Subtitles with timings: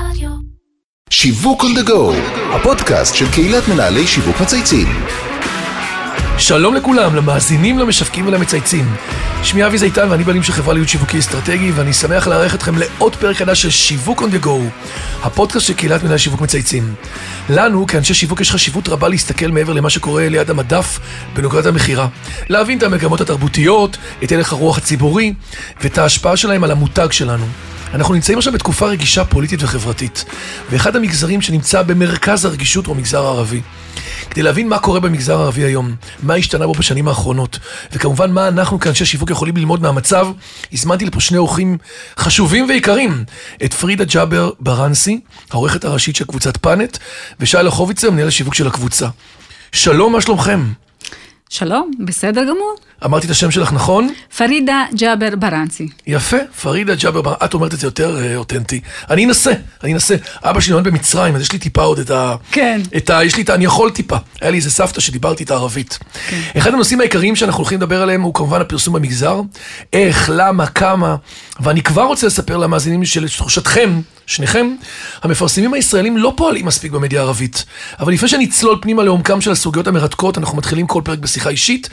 [0.00, 0.30] רדיו.
[1.10, 2.14] שיווק on the go,
[2.54, 4.88] הפודקאסט של קהילת מנהלי שיווק מצייצים.
[6.38, 8.94] שלום לכולם, למאזינים, למשווקים ולמצייצים.
[9.42, 13.16] שמי אבי זיתן ואני בעלים של חברה להיות שיווקי אסטרטגי ואני שמח לארח אתכם לעוד
[13.16, 14.50] פרק חדש של שיווק on the go,
[15.22, 16.94] הפודקאסט של קהילת מנהלי שיווק מצייצים.
[17.48, 20.98] לנו, כאנשי שיווק, יש חשיבות רבה להסתכל מעבר למה שקורה ליד המדף
[21.34, 22.08] בנוגעת המכירה.
[22.48, 25.34] להבין את המגמות התרבותיות, את הלך הרוח הציבורי
[25.80, 27.46] ואת ההשפעה שלהם על המותג שלנו.
[27.94, 30.24] אנחנו נמצאים עכשיו בתקופה רגישה פוליטית וחברתית,
[30.70, 33.60] ואחד המגזרים שנמצא במרכז הרגישות הוא המגזר הערבי.
[34.30, 37.58] כדי להבין מה קורה במגזר הערבי היום, מה השתנה בו בשנים האחרונות,
[37.92, 40.28] וכמובן מה אנחנו כאנשי שיווק יכולים ללמוד מהמצב,
[40.72, 41.78] הזמנתי לפה שני אורחים
[42.18, 43.24] חשובים ויקרים,
[43.64, 46.98] את פרידה ג'אבר ברנסי, העורכת הראשית של קבוצת פאנט,
[47.40, 49.08] ושי לחוביצר, מנהל השיווק של הקבוצה.
[49.72, 50.60] שלום, מה שלומכם?
[51.50, 52.74] שלום, בסדר גמור.
[53.04, 54.08] אמרתי את השם שלך נכון?
[54.36, 55.88] פרידה ג'אבר ברנסי.
[56.06, 58.80] יפה, פרידה ג'אבר, בר- את אומרת את זה יותר אה, אותנטי.
[59.10, 59.52] אני אנסה,
[59.84, 60.14] אני אנסה.
[60.42, 62.34] אבא שלי נולד במצרים, אז יש לי טיפה עוד את ה...
[62.50, 62.80] כן.
[62.96, 63.24] את ה...
[63.24, 63.54] יש לי את ה...
[63.54, 64.16] אני יכול טיפה.
[64.40, 65.98] היה לי איזה סבתא שדיברתי איתה ערבית.
[66.28, 66.40] כן.
[66.58, 69.40] אחד הנושאים העיקריים שאנחנו הולכים לדבר עליהם הוא כמובן הפרסום במגזר.
[69.92, 71.16] איך, למה, כמה.
[71.60, 74.74] ואני כבר רוצה לספר למאזינים שלתחושתכם, שניכם,
[75.22, 77.64] המפרסמים הישראלים לא פועלים מספיק במדיה הערבית.
[78.00, 81.88] אבל לפני שנצלול פנימה לעומקם של הסוגיות המרתקות, אנחנו מתחילים כל פרק בשיחה אישית,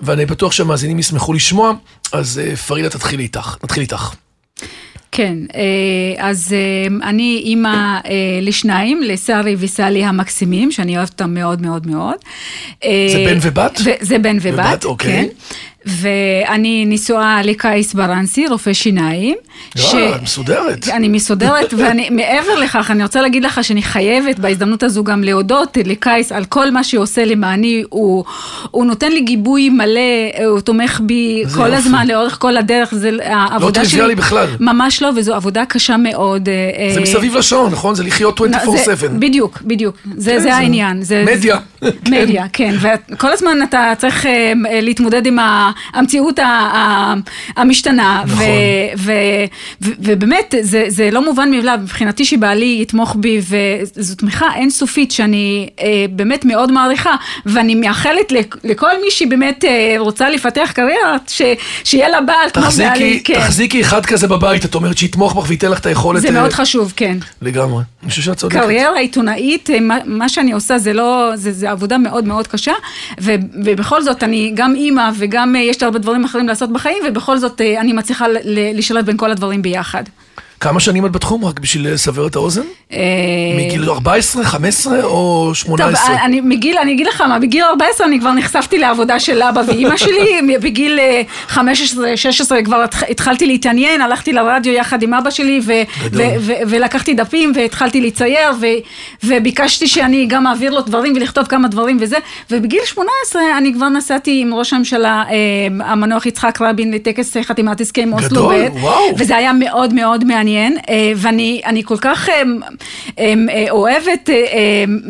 [0.00, 1.72] ואני בטוח שהמאזינים ישמחו לשמוע,
[2.12, 3.56] אז אה, פרידה תתחילי איתך.
[3.64, 4.14] נתחיל איתך.
[5.12, 7.98] כן, אה, אז אה, אני אימא
[8.42, 12.16] לשניים, לשרי וסלי המקסימים, שאני אוהבת אותם מאוד מאוד מאוד.
[12.84, 13.80] זה בן ובת?
[14.00, 15.12] זה בן ובת, ובת, אוקיי.
[15.12, 15.26] כן.
[15.86, 19.36] ואני נשואה לקייס ברנסי, רופא שיניים.
[19.94, 20.88] אה, מסודרת.
[20.88, 25.78] אני מסודרת, ואני, מעבר לכך, אני רוצה להגיד לך שאני חייבת בהזדמנות הזו גם להודות
[25.84, 28.24] לקייס על כל מה שהוא עושה למעני, הוא,
[28.70, 30.00] הוא נותן לי גיבוי מלא,
[30.46, 31.74] הוא תומך בי כל יופי.
[31.76, 33.90] הזמן, לאורך כל הדרך, זה העבודה שלי.
[33.90, 34.46] טריוויאלי בכלל.
[34.60, 36.48] ממש לא, וזו עבודה קשה מאוד.
[36.48, 36.54] אה,
[36.94, 37.94] זה אה, מסביב לשעון, נכון?
[37.94, 38.44] זה לחיות 24/7.
[38.96, 41.02] זה- בדיוק, בדיוק, זה, כן, זה העניין.
[41.02, 41.56] זה, מדיה.
[41.80, 42.74] זה, מדיה, כן,
[43.12, 46.38] וכל הזמן אתה צריך אה, להתמודד עם ה- המציאות
[47.56, 48.44] המשתנה, נכון.
[49.80, 53.40] ובאמת, זה, זה לא מובן מאליו, מבחינתי שבעלי יתמוך בי,
[53.94, 57.14] וזו תמיכה אינסופית שאני אה, באמת מאוד מעריכה,
[57.46, 61.42] ואני מאחלת לכ- לכל מי שבאמת אה, רוצה לפתח קריירה, ש-
[61.84, 63.40] שיהיה לה בעל כמו בעלי, תחזיקי, כן.
[63.40, 66.22] תחזיקי אחד כזה בבית, את אומרת שיתמוך בך וייתן לך את היכולת...
[66.22, 67.16] זה אה, מאוד חשוב, כן.
[67.42, 67.82] לגמרי.
[68.02, 68.60] אני חושב שאת צודקת.
[68.60, 72.72] קריירה עיתונאית, מה, מה שאני עושה זה לא, זה, זה עבודה מאוד מאוד קשה,
[73.20, 77.02] ו, ובכל זאת אני גם אימא וגם אה, יש לי הרבה דברים אחרים לעשות בחיים,
[77.08, 78.26] ובכל זאת אה, אני מצליחה
[78.74, 80.04] לשלב בין כל הדברים ביחד.
[80.60, 82.62] כמה שנים את בתחום, רק בשביל לסבר את האוזן?
[82.92, 82.98] אה,
[83.66, 86.24] מגיל 14, 15 או טוב, 18?
[86.24, 89.96] אני, מגיל, אני אגיד לך מה, בגיל 14 אני כבר נחשפתי לעבודה של אבא ואימא
[90.06, 91.22] שלי, בגיל אה,
[91.54, 91.58] 15-16
[92.64, 95.72] כבר התח- התחלתי להתעניין, הלכתי לרדיו יחד עם אבא שלי ו-.
[96.12, 98.66] ו- ו- ולקחתי דפים והתחלתי לצייר ו-
[99.26, 102.16] וביקשתי שאני גם אעביר לו דברים ולכתוב כמה דברים וזה,
[102.50, 105.36] ובגיל 18 אני כבר נסעתי עם ראש הממשלה אה,
[105.86, 108.50] המנוח יצחק רבין לטקס חתימת הסכם אוסלו.
[109.18, 112.42] וזה היה מאוד מאוד מעניין, אה, ואני אני כל כך אה,
[113.18, 113.34] אה,
[113.70, 114.30] אוהבת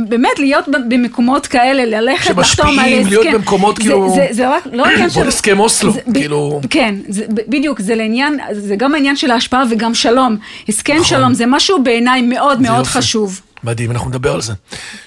[0.09, 3.11] באמת להיות במקומות כאלה, ללכת, לחתום על שמשפיעים, הסכם.
[3.11, 6.95] להיות במקומות זה- כאילו- זה- זה רק, לא עניין בוא הסכם אוסלו, זה- כאילו- כן,
[7.09, 10.37] זה- בדיוק, זה לעניין, זה גם העניין של ההשפעה וגם שלום.
[10.69, 11.05] הסכם נכון.
[11.05, 12.91] שלום זה משהו בעיניי מאוד זה מאוד יופי.
[12.91, 13.41] חשוב.
[13.65, 14.53] מדהים, אנחנו נדבר על זה.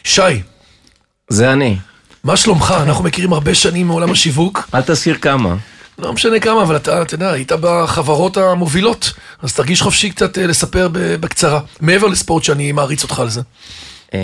[0.04, 0.22] שי,
[1.30, 1.76] זה אני.
[2.24, 2.74] מה שלומך?
[2.84, 4.70] אנחנו מכירים הרבה שנים מעולם השיווק.
[4.76, 5.56] אל תזכיר כמה.
[6.00, 10.48] לא משנה כמה, אבל אתה, אתה יודע, היית בחברות המובילות, אז תרגיש חופשי קצת אה,
[10.48, 13.42] לספר בקצרה, מעבר לספורט שאני מעריץ אותך על זה.
[14.14, 14.20] אה,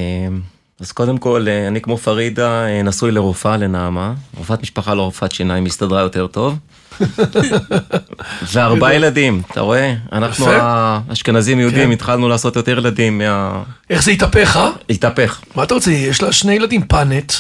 [0.80, 4.14] אז קודם כל, אה, אני כמו פרידה אה, נשוי לרופאה, לנעמה.
[4.38, 6.58] רופאת משפחה לא רופאת שיניים, הסתדרה יותר טוב.
[8.54, 9.94] וארבעה ילדים, אתה רואה?
[10.12, 10.46] אנחנו.
[10.50, 11.92] האשכנזים יהודים כן.
[11.92, 13.64] התחלנו לעשות יותר ילדים מה...
[13.90, 14.70] איך זה התהפך, אה?
[14.90, 15.42] התהפך.
[15.56, 15.92] מה אתה רוצה?
[15.92, 17.34] יש לה שני ילדים, פאנט,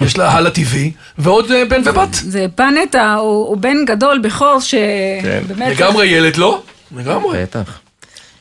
[0.00, 2.14] יש לה הלאה טבעי, ועוד אה, בן ובת.
[2.14, 5.20] זה פנטה, הוא בן גדול, בכור, כן.
[5.20, 5.76] שבאמת...
[5.76, 6.62] לגמרי ילד, לא?
[6.96, 7.42] לגמרי.
[7.42, 7.80] בטח.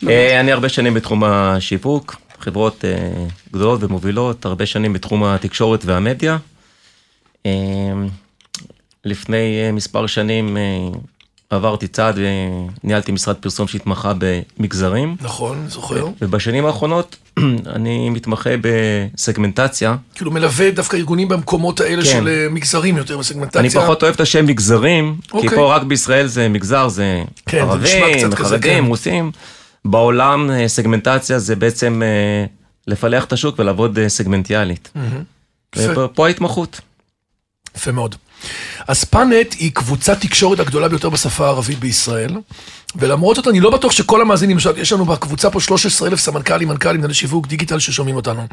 [0.07, 6.37] אה, אני הרבה שנים בתחום השיווק, חברות אה, גדולות ומובילות, הרבה שנים בתחום התקשורת והמדיה.
[9.05, 10.57] לפני מספר שנים
[11.49, 12.19] עברתי צעד
[12.83, 16.07] וניהלתי משרד פרסום שהתמחה במגזרים, נכון, זוכר.
[16.21, 17.15] ובשנים האחרונות
[17.75, 19.95] אני מתמחה בסגמנטציה.
[20.15, 22.09] כאילו מלווה דווקא ארגונים במקומות האלה כן.
[22.09, 23.61] של אה, מגזרים יותר בסגמנטציה.
[23.61, 25.49] אני פחות אוהב את השם מגזרים, כי אוקיי.
[25.49, 28.89] פה רק בישראל זה מגזר, זה כן, ערבים, חרדים, כן.
[28.89, 29.31] רוסים.
[29.85, 32.45] בעולם אה, סגמנטציה זה בעצם אה,
[32.87, 34.91] לפלח את השוק ולעבוד סגמנטיאלית.
[35.75, 36.05] יפה.
[36.05, 36.81] ופה ההתמחות.
[37.75, 38.15] יפה מאוד.
[38.87, 42.31] אז פאנט היא קבוצת תקשורת הגדולה ביותר בשפה הערבית בישראל,
[42.95, 46.97] ולמרות זאת אני לא בטוח שכל המאזינים, יש לנו בקבוצה פה 13 אלף סמנכ"לים, מנכ"לים,
[46.97, 48.47] מנהלי שיווק, דיגיטל ששומעים אותנו.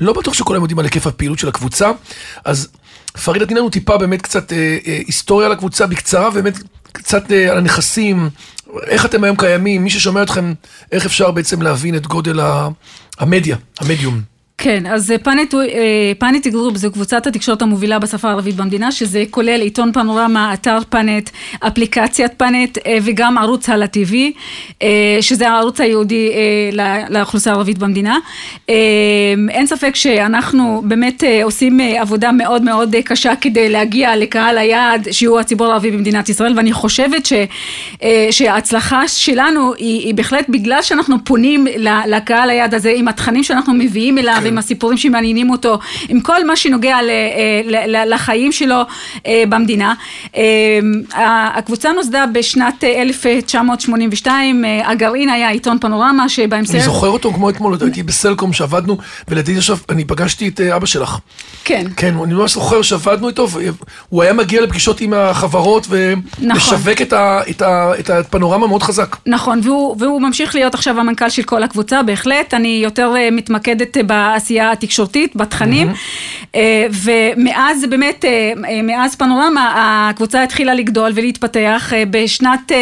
[0.00, 1.90] לא בטוח שכולם יודעים על היקף הפעילות של הקבוצה,
[2.44, 2.68] אז
[3.24, 6.58] פרידה, תני לנו טיפה באמת קצת אה, אה, היסטוריה על הקבוצה בקצרה, באמת
[6.92, 8.30] קצת אה, על הנכסים,
[8.86, 10.52] איך אתם היום קיימים, מי ששומע אתכם,
[10.92, 12.68] איך אפשר בעצם להבין את גודל ה-
[13.18, 14.31] המדיה, המדיום.
[14.64, 15.54] כן, אז אה, Panet,
[16.46, 21.30] אה, Group זו קבוצת התקשורת המובילה בשפה הערבית במדינה, שזה כולל עיתון פנורמה, אתר Panet,
[21.60, 24.32] אפליקציית Panet אה, וגם ערוץ הלא TV,
[25.20, 26.30] שזה הערוץ הייעודי
[27.10, 28.18] לאוכלוסייה הערבית במדינה.
[29.48, 35.66] אין ספק שאנחנו באמת עושים עבודה מאוד מאוד קשה כדי להגיע לקהל היעד שהוא הציבור
[35.66, 37.32] הערבי במדינת ישראל, ואני חושבת ש,
[38.30, 41.66] שההצלחה שלנו היא, היא בהחלט בגלל שאנחנו פונים
[42.06, 44.51] לקהל היעד הזה עם התכנים שאנחנו מביאים אליו.
[44.52, 45.78] עם הסיפורים שמעניינים אותו,
[46.08, 48.82] עם כל מה שנוגע ל, אה, ל, לחיים שלו
[49.26, 49.94] אה, במדינה.
[50.36, 56.74] אה, הקבוצה נוסדה בשנת אה, 1982, אה, הגרעין היה עיתון פנורמה שבהמשך...
[56.74, 61.18] אני זוכר אותו כמו אתמול, הייתי בסלקום שעבדנו, ולדעתי עכשיו, אני פגשתי את אבא שלך.
[61.64, 61.86] כן.
[61.96, 67.40] כן, אני ממש זוכר שעבדנו איתו, והוא היה מגיע לפגישות עם החברות ומשווק את, ה,
[68.00, 69.16] את, הפנורמה מאוד חזק.
[69.26, 72.54] נכון, והוא, והוא ממשיך להיות עכשיו המנכ"ל של כל הקבוצה, בהחלט.
[72.54, 73.96] אני יותר מתמקדת
[74.42, 75.88] בעשייה התקשורתית, בתכנים.
[76.54, 79.72] אה, ומאז באמת, אה, אה, מאז פנורמה,
[80.10, 81.92] הקבוצה התחילה לגדול ולהתפתח.
[82.10, 82.72] בשנת...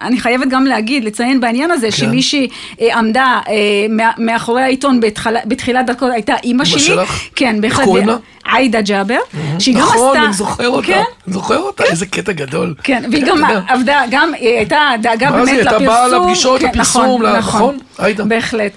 [0.00, 1.92] אה, אה, אני חייבת גם להגיד, לציין בעניין הזה, כן.
[1.96, 3.52] שמי שעמדה אה,
[3.90, 6.80] מה- מאחורי העיתון בתחילה- בתחילת דרכו הייתה אימא שלי.
[6.80, 7.20] שלך?
[7.36, 7.84] כן, איך בהחלט.
[7.84, 8.16] קוראים לה?
[8.44, 9.18] עאידה ג'אבר,
[9.58, 9.94] שהיא גם עשתה...
[9.96, 12.74] נכון, אני זוכר אותה, כן, אני זוכר אותה, איזה קטע גדול.
[12.82, 13.44] כן, והיא גם.
[13.68, 15.78] עבדה, גם, היא הייתה דאגה מה באמת זה, לפרסום.
[15.80, 18.24] הייתה באה לפגישות, כן, לפרסום, ל- נכון, עאידה.
[18.24, 18.72] בהחלט.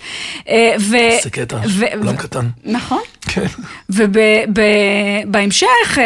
[0.50, 2.46] אה, ו- איזה קטע, ו- עולם קטן.
[2.66, 3.02] נכון.
[3.28, 3.46] כן.
[3.90, 5.98] ובהמשך,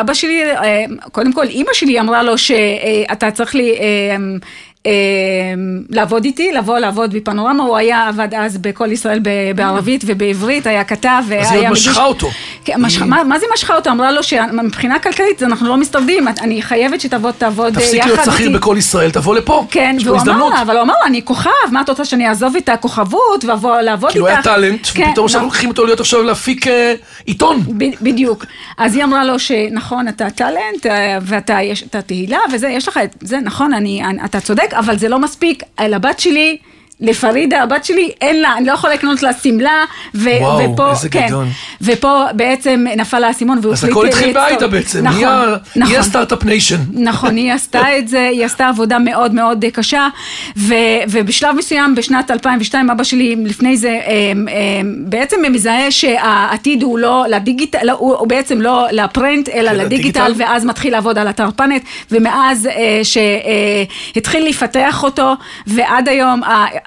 [0.00, 3.74] אבא שלי, אה, קודם כל אימא שלי אמרה לו שאתה צריך לי...
[4.86, 5.54] אה, אה,
[5.90, 9.20] לעבוד איתי, לבוא לעבוד בפנורמה, הוא היה עבד אז בכל ישראל
[9.56, 12.28] בערבית ובעברית, היה כתב אז היא עוד משכה אותו.
[12.64, 13.90] כן, משכה- מה זה משכה אותו?
[13.90, 15.76] אמרה לו שמבחינה כלכלית אנחנו לא
[16.28, 18.08] את- אני חייבת שתבוא תעבוד אה, יחד תפסיק איתי.
[18.20, 19.66] להיות שכיר בכל ישראל, תבוא לפה.
[19.70, 20.48] כן, והוא אמר.
[20.48, 23.80] לה, אבל הוא אמר לה, אני כוכב, מה את רוצה שאני אעזוב את הכוכבות ואבוא
[23.80, 24.12] לעבוד איתך?
[24.12, 25.46] כי הוא היה טאלנט, כן, ופתאום עכשיו לא.
[25.46, 27.62] לוקחים אותו להיות עכשיו להפיק אה, עיתון.
[28.02, 28.44] בדיוק.
[28.78, 31.58] אז היא אמרה לו שנכון, אתה טאלנט, אה, ואתה
[32.06, 35.62] תהילה, וזה, יש לך את זה, נכון, אני, אני, אתה צודק, אבל זה לא מספיק.
[35.80, 36.58] לבת שלי,
[37.00, 39.84] לפרידה, הבת שלי, אין לה, אני לא יכולה לקנות לה שמלה,
[40.14, 41.44] ו- וואו, ופה, איזה כן, גדול.
[41.82, 44.32] ופה בעצם נפל האסימון, והוא אז החליט הכל התחיל.
[44.32, 45.26] בעאידה בעצם, נכון, היא
[45.76, 45.92] נכון.
[45.92, 46.76] היא ה start-up nation.
[46.92, 50.08] נכון, היא עשתה את זה, היא עשתה עבודה מאוד מאוד קשה,
[50.56, 50.74] ו,
[51.08, 57.24] ובשלב מסוים, בשנת 2002, אבא שלי לפני זה אה, אה, בעצם מזהה שהעתיד הוא לא
[57.28, 60.44] לדיגיטל, לא, הוא, הוא בעצם לא ל print, אלא כן, לדיגיטל, לדיגיטל.
[60.44, 63.00] ואז מתחיל לעבוד על אתר Panet, ומאז אה,
[64.14, 65.34] שהתחיל לפתח אותו,
[65.66, 66.42] ועד היום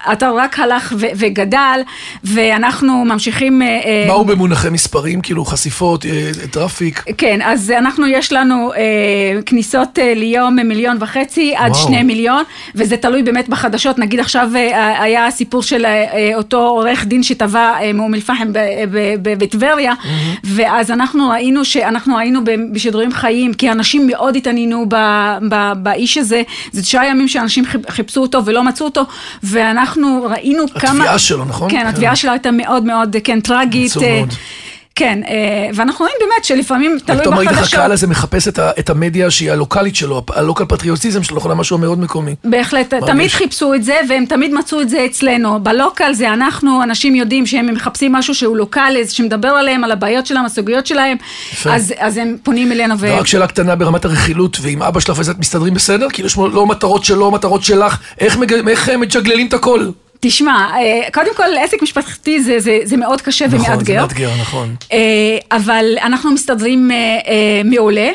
[0.06, 1.80] האתר רק הלך ו, וגדל,
[2.24, 3.62] ואנחנו ממשיכים...
[3.62, 6.12] אה, אה, מהו במונחי מספרים, כאילו חשיפות, אה,
[6.52, 7.04] traffic?
[7.18, 8.80] כן, אז אנחנו, יש לנו אה,
[9.46, 11.84] כניסות אה, ליום מיליון וחצי עד וואו.
[11.88, 12.44] שני מיליון,
[12.76, 14.00] וזה תלוי באמת בחדשות.
[14.00, 18.48] נגיד עכשיו אה, היה סיפור של אה, אה, אותו עורך דין שטבע אה, מאום אל-פחם
[19.22, 19.94] בטבריה,
[20.44, 22.40] ואז אנחנו ראינו שאנחנו היינו
[22.74, 26.42] בשידורים חיים, כי אנשים מאוד התעניינו ב- ב- באיש הזה.
[26.72, 29.02] זה תשעה ימים שאנשים חיפ- חיפשו אותו ולא מצאו אותו,
[29.44, 29.91] ואנחנו
[30.24, 30.92] ראינו כמה...
[30.92, 31.72] התביעה שלו, נכון?
[31.72, 31.88] כן, כן.
[31.88, 33.92] התביעה שלו הייתה מאוד מאוד, כן, טרגית.
[34.96, 37.74] כן, אה, ואנחנו רואים באמת שלפעמים תלוי פתאום ראית איך בחדשות.
[37.74, 38.48] הקהל הזה מחפש
[38.80, 42.36] את המדיה שהיא הלוקאלית שלו, הלוקל פטריוטיזם שלו, יכולה משהו מאוד מקומי.
[42.44, 42.94] בהחלט.
[42.94, 45.60] תמיד חיפשו את זה, והם תמיד מצאו את זה אצלנו.
[45.64, 50.46] בלוקל זה אנחנו, אנשים יודעים שהם מחפשים משהו שהוא לוקאלי, שמדבר עליהם, על הבעיות שלהם,
[50.46, 51.18] הסוגיות שלהם.
[51.66, 53.00] אז, הם פונים אלינו.
[53.00, 53.08] ו...
[53.12, 56.08] ורק שאלה קטנה ברמת הרכילות, ועם אבא שלך וזה, מסתדרים בסדר?
[56.14, 58.38] כאילו יש לא מטרות שלו, מטרות שלך, איך
[58.90, 59.88] אה, מג'גללים את הכל?
[60.24, 64.02] תשמע, אה, קודם כל עסק משפחתי זה, זה, זה מאוד קשה נכון, זה ומאתגר.
[64.02, 64.76] מאתגר, נכון.
[64.92, 64.98] אה,
[65.52, 68.10] אבל אנחנו מסתדרים אה, מעולה.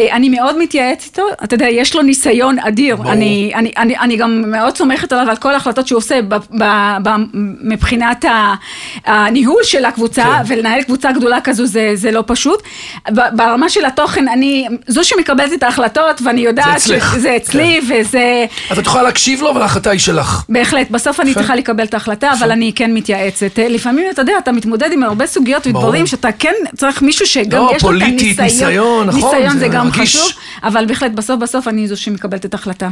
[0.00, 3.12] אה, אני מאוד מתייעצת איתו, אתה יודע, יש לו ניסיון אדיר, ברור.
[3.12, 6.64] אני, אני, אני, אני גם מאוד סומכת עליו על כל ההחלטות שהוא עושה ב, ב,
[7.02, 7.10] ב,
[7.60, 8.24] מבחינת
[9.04, 10.42] הניהול של הקבוצה, כן.
[10.46, 12.62] ולנהל קבוצה גדולה כזו זה, זה לא פשוט.
[13.08, 16.80] ברמה של התוכן, אני זו שמקבלת את ההחלטות, ואני יודעת.
[16.80, 18.46] שזה אצלי, וזה...
[18.70, 20.44] אז את יכולה להקשיב לו, אבל ההחלטה היא שלך.
[20.48, 21.34] בהחלט, בסוף אני.
[21.34, 23.58] צריכה לקבל את ההחלטה, אבל אני כן מתייעצת.
[23.58, 26.06] אה, לפעמים, אתה יודע, אתה מתמודד עם הרבה סוגיות ודברים.
[26.06, 28.44] שאתה כן צריך מישהו שגם לא, יש לו את הניסיון.
[28.44, 30.16] ניסיון, נכון, ניסיון זה גם רגיש.
[30.16, 30.30] חשוב,
[30.62, 32.88] אבל בהחלט בסוף בסוף אני זו שמקבלת את ההחלטה.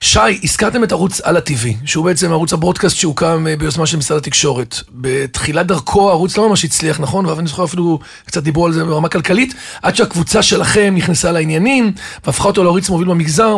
[0.00, 4.18] שי, הזכרתם את ערוץ על הטבעי, שהוא בעצם ערוץ הברודקאסט שהוקם אה, ביוזמה של משרד
[4.18, 4.76] התקשורת.
[4.90, 7.26] בתחילת דרכו הערוץ לא ממש הצליח, נכון?
[7.26, 11.92] ואני זוכר אפילו קצת דיברו על זה ברמה כלכלית, עד שהקבוצה שלכם נכנסה לעניינים,
[12.26, 13.56] והפכה אותו לערוץ מוביל במגזר.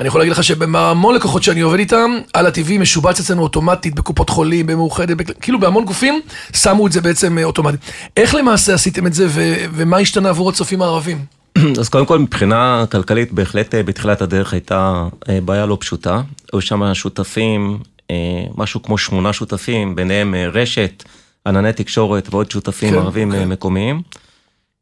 [0.00, 4.30] אני יכול להגיד לך שבהמון לקוחות שאני עובד איתם, על הטבעי משובץ אצלנו אוטומטית בקופות
[4.30, 6.20] חולים, במאוחדת, כאילו בהמון גופים,
[6.56, 7.80] שמו את זה בעצם אה, אוטומטית.
[8.16, 11.39] איך למעשה עשיתם את זה, ו- ומה השתנה עבור הצופים הערבים?
[11.80, 16.20] אז קודם כל מבחינה כלכלית בהחלט אה, בתחילת הדרך הייתה אה, בעיה לא פשוטה.
[16.52, 17.78] היו שם שותפים,
[18.10, 18.16] אה,
[18.56, 21.04] משהו כמו שמונה שותפים, ביניהם רשת,
[21.46, 23.48] ענני תקשורת ועוד שותפים כן, ערבים כן.
[23.48, 24.02] מקומיים.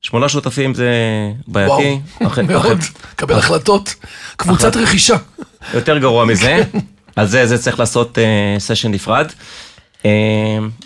[0.01, 0.91] שמונה שותפים זה
[1.47, 2.01] בעייתי.
[2.27, 3.95] אח- מאוד, אח- קבל החלטות.
[4.37, 5.17] קבוצת רכישה.
[5.75, 6.63] יותר גרוע מזה,
[7.17, 8.25] על זה, זה צריך לעשות אה,
[8.59, 9.27] סשן נפרד.
[10.05, 10.11] אה,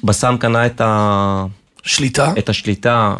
[0.04, 1.44] בסם קנה את, ה,
[1.82, 2.32] שליטה.
[2.38, 3.14] את השליטה,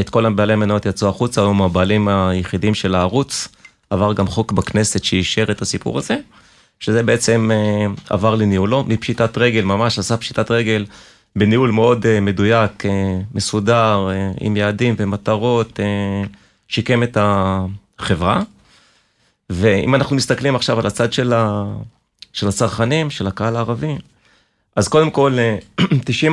[0.00, 3.48] את כל הבעלי מניות יצאו החוצה, היום הבעלים היחידים של הערוץ.
[3.90, 6.16] עבר גם חוק בכנסת שאישר את הסיפור הזה,
[6.80, 10.86] שזה בעצם אה, עבר לניהולו, מפשיטת רגל, ממש עשה פשיטת רגל
[11.36, 14.08] בניהול מאוד אה, מדויק, אה, מסודר,
[14.40, 15.80] עם יעדים ומטרות,
[16.68, 18.42] שיקם את החברה.
[19.50, 21.64] ואם אנחנו מסתכלים עכשיו על הצד של, ה...
[22.32, 23.96] של הצרכנים, של הקהל הערבי,
[24.76, 25.58] אז קודם כל, אה,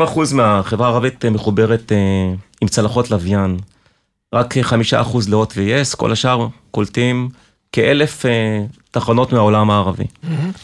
[0.04, 1.92] 90% מהחברה הערבית מחוברת
[2.64, 3.58] עם צלחות לוויין.
[4.34, 4.62] רק 5%
[5.28, 7.30] להוט ו-yes, כל השאר קולטים
[7.72, 8.32] כאלף אה,
[8.92, 10.04] תחנות מהעולם הערבי.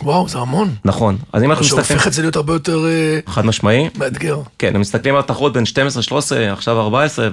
[0.01, 0.75] וואו, זה המון.
[0.85, 1.17] נכון.
[1.33, 1.85] אז אם אנחנו מסתכלים...
[1.85, 3.89] שהופך את זה להיות הרבה יותר אה, חד משמעי.
[3.97, 4.41] מאתגר.
[4.59, 7.29] כן, הם מסתכלים על התחרות בין 12, 13, עכשיו 14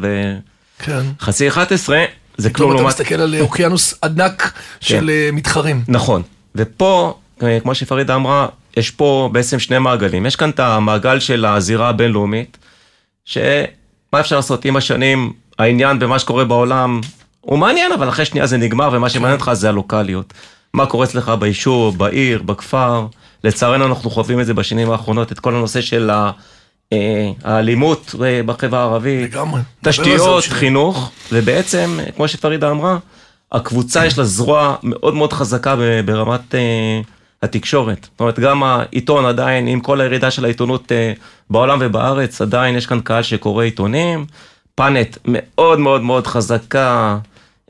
[0.78, 1.00] כן.
[1.20, 2.04] וחצי 11,
[2.36, 2.94] זה כלום אתה לעומת...
[2.94, 5.84] מסתכל על אה, אוקיינוס ענק של אה, מתחרים.
[5.88, 6.22] נכון.
[6.54, 7.18] ופה,
[7.62, 10.26] כמו שפרידה אמרה, יש פה בעצם שני מעגלים.
[10.26, 12.58] יש כאן את המעגל של הזירה הבינלאומית,
[14.10, 17.00] שמה אפשר לעשות עם השנים, העניין במה שקורה בעולם
[17.40, 20.32] הוא מעניין, אבל אחרי שנייה זה נגמר, ומה שמעניין אותך זה הלוקאליות.
[20.74, 23.06] מה קורה אצלך ביישוב, בעיר, בכפר.
[23.44, 26.30] לצערנו אנחנו חווים את זה בשנים האחרונות, את כל הנושא של ה-
[26.92, 29.30] אה, האלימות אה, בחברה הערבית.
[29.34, 29.60] לגמרי.
[29.84, 30.44] תשתיות.
[30.44, 32.98] חינוך, ובעצם, כמו שפרידה אמרה,
[33.52, 37.00] הקבוצה יש לה זרוע מאוד מאוד חזקה ברמת אה,
[37.42, 38.08] התקשורת.
[38.12, 41.12] זאת אומרת, גם העיתון עדיין, עם כל הירידה של העיתונות אה,
[41.50, 44.26] בעולם ובארץ, עדיין יש כאן קהל שקורא עיתונים.
[44.74, 47.18] פאנט מאוד מאוד מאוד חזקה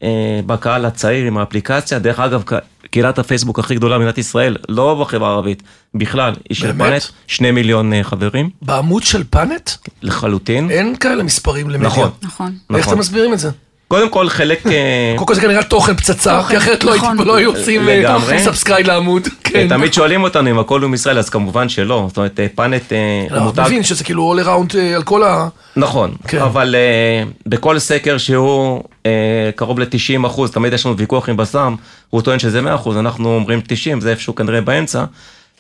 [0.02, 1.98] אה, בקהל הצעיר עם האפליקציה.
[1.98, 2.42] דרך אגב,
[2.90, 5.62] קהילת הפייסבוק הכי גדולה במדינת ישראל, לא בחברה הערבית,
[5.94, 6.78] בכלל, היא של?
[6.78, 9.70] פאנט, שני מיליון אה, חברים, בעמוד של פאנט
[10.02, 10.70] לחלוטין.
[10.70, 11.88] אין כאלה מספרים למדיה.
[11.88, 12.10] נכון.
[12.22, 12.52] נכון.
[12.70, 12.92] איך נכון.
[12.92, 13.50] אתם מסבירים את זה?
[13.88, 14.66] קודם כל, חלק...
[14.66, 14.72] אה,
[15.16, 17.18] קודם כל זה כנראה תוכן פצצה, כי אחרת לא נכון.
[17.18, 18.38] לא היו עושים לגמרי.
[18.38, 19.28] subscribe לעמוד.
[19.44, 19.68] כן.
[19.68, 22.04] תמיד שואלים אותנו אם הכל הוא מישראל, אז כמובן שלא.
[22.08, 23.62] זאת אומרת, אה, פאנט אה, לא, מותג...
[23.66, 25.48] מבין שזה כאילו all around אה, על כל ה...
[25.76, 26.38] נכון, כן.
[26.38, 31.74] אבל אה, בכל סקר שהוא אה, קרוב ל-90 אחוז, תמיד יש לנו ויכוח עם בסם,
[32.10, 35.04] הוא טוען שזה 100 אחוז, אנחנו אומרים 90, זה איפשהו כנראה באמצע,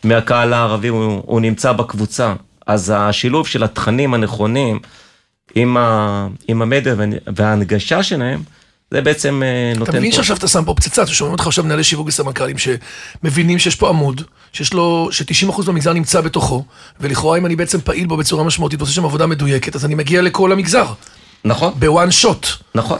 [0.04, 2.32] מהקהל הערבי הוא נמצא בקבוצה.
[2.66, 4.78] אז השילוב של התכנים הנכונים
[5.56, 7.04] עם, ה, עם המדיה וה-
[7.36, 8.42] וההנגשה שלהם,
[8.90, 9.90] זה בעצם אה, נותן...
[9.90, 13.58] אתה מבין שעכשיו אתה שם פה פצצה, אתה שומעים אותך עכשיו מנהלי שיווק וסמנכ"לים שמבינים
[13.58, 14.22] שיש פה עמוד,
[14.52, 16.64] שיש לו, ש-90% במגזר נמצא בתוכו,
[17.00, 20.22] ולכאורה אם אני בעצם פעיל בו בצורה משמעותית ועושה שם עבודה מדויקת, אז אני מגיע
[20.22, 20.86] לכל המגזר,
[21.44, 22.46] נכון, בוואן שוט.
[22.74, 22.98] נכון.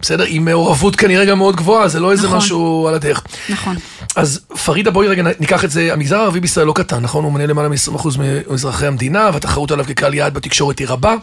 [0.00, 0.24] בסדר?
[0.28, 2.38] עם מעורבות כנראה גם מאוד גבוהה, זה לא איזה נכון.
[2.38, 3.22] משהו על הדרך.
[3.48, 3.76] נכון.
[4.16, 7.24] אז פרידה, בואי רגע ניקח את זה, המגזר הערבי בישראל לא קטן, נכון?
[7.24, 11.14] הוא מונה למעלה מ-20% מאזרחי המדינה, והתחרות עליו כקהל יעד בתקשורת היא רבה.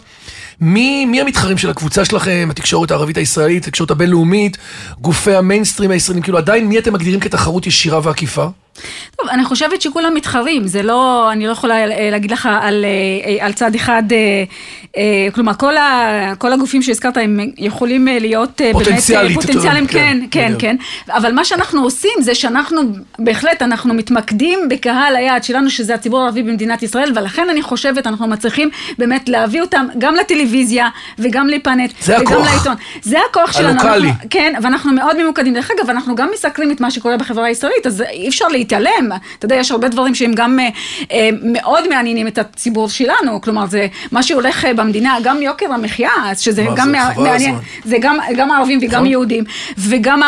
[0.61, 4.57] מי, מי המתחרים של הקבוצה שלכם, התקשורת הערבית הישראלית, התקשורת הבינלאומית,
[5.01, 8.47] גופי המיינסטרים הישראלים, כאילו עדיין מי אתם מגדירים כתחרות ישירה ועקיפה?
[9.21, 13.45] טוב, אני חושבת שכולם מתחרים, זה לא, אני לא יכולה אה, להגיד לך על, אה,
[13.45, 14.17] על צד אחד, אה,
[14.97, 15.03] אה,
[15.33, 19.87] כלומר, כל, ה, כל הגופים שהזכרת הם יכולים אה, להיות אה, פוטנציאלית, באמת, אה, פוטנציאליים,
[19.87, 20.75] כן, כן, כן.
[21.07, 22.81] כן, אבל מה שאנחנו עושים זה שאנחנו,
[23.19, 28.27] בהחלט, אנחנו מתמקדים בקהל היעד שלנו, שזה הציבור הערבי במדינת ישראל, ולכן אני חושבת, אנחנו
[28.27, 30.87] מצליחים באמת להביא אותם גם לטלוויזיה
[31.19, 32.53] וגם לפאנט, וגם הכוח.
[32.53, 32.75] לעיתון.
[33.01, 33.69] זה הכוח שלנו.
[33.69, 34.07] הלוקאלי.
[34.07, 35.53] אנחנו- כן, ואנחנו מאוד ממוקדים.
[35.53, 39.04] דרך אגב, אנחנו גם מסקרים את מה שקורה בחברה הישראלית, אז אי אפשר להתעלם.
[39.37, 40.69] אתה יודע, יש הרבה דברים שהם גם אה,
[41.11, 43.41] אה, מאוד מעניינים את הציבור שלנו.
[43.41, 46.09] כלומר, זה מה שהולך אה, במדינה, גם יוקר המחיה,
[46.39, 47.55] שזה גם זה, מעניין.
[47.85, 49.05] זה גם, גם ערבים וגם נכון.
[49.05, 49.43] יהודים,
[49.77, 50.21] וגם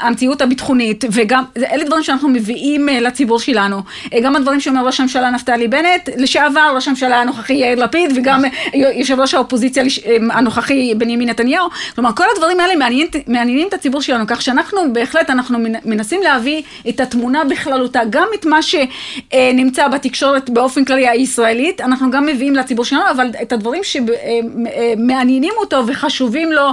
[0.00, 3.82] המציאות הביטחונית, וגם, אלה דברים שאנחנו מביאים לציבור שלנו.
[4.22, 8.42] גם הדברים שאומר ראש הממשלה נפתלי בנט, לשעבר ראש הממשלה הנוכחי יאיר לפיד, וגם
[8.74, 9.84] יושב ראש האופוזיציה
[10.30, 11.68] הנוכחי בנימין נתניהו.
[11.94, 16.20] כלומר, כל הדברים האלה מעניינים, מעניינים את הציבור שלנו, כך שאנחנו בהחלט, אנחנו מנ- מנסים
[16.22, 17.72] להביא את התמונה בכללותה.
[17.72, 23.30] בכללותה, גם את מה שנמצא בתקשורת באופן כללי הישראלית, אנחנו גם מביאים לציבור שלנו, אבל
[23.42, 26.68] את הדברים שמעניינים אותו וחשובים לו,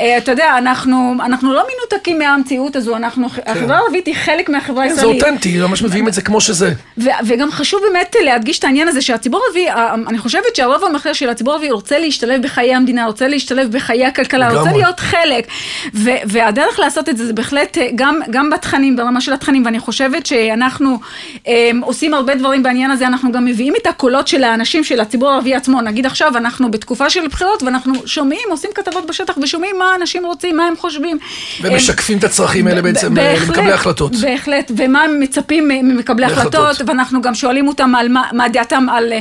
[0.00, 3.42] אה, אתה יודע, אנחנו, אנחנו לא מנותקים מהמציאות הזו, אנחנו, כן.
[3.46, 5.20] החברה הערבית היא חלק מהחברה הישראלית.
[5.20, 6.72] זה אותנטי, ממש מביאים את זה כמו שזה.
[7.24, 9.66] וגם חשוב באמת להדגיש את העניין הזה שהציבור הערבי,
[10.08, 14.58] אני חושבת שהרוב המכריע של הציבור הערבי רוצה להשתלב בחיי המדינה, רוצה להשתלב בחיי הכלכלה,
[14.58, 15.46] רוצה להיות חלק.
[16.24, 20.26] והדרך לעשות את זה זה בהחלט אה, גם, גם בתכנים, ברמה של התכנים, ואני חושבת
[20.26, 20.79] שאנחנו
[21.48, 25.30] אה, עושים הרבה דברים בעניין הזה, אנחנו גם מביאים את הקולות של האנשים, של הציבור
[25.30, 25.80] הערבי עצמו.
[25.80, 30.56] נגיד עכשיו, אנחנו בתקופה של בחירות, ואנחנו שומעים, עושים כתבות בשטח ושומעים מה אנשים רוצים,
[30.56, 31.18] מה הם חושבים.
[31.62, 34.16] ומשקפים את הצרכים האלה בעצם אה, למקבלי החלטות.
[34.16, 39.12] בהחלט, ומה הם מצפים ממקבלי החלטות, ואנחנו גם שואלים אותם על מה, מה דעתם על,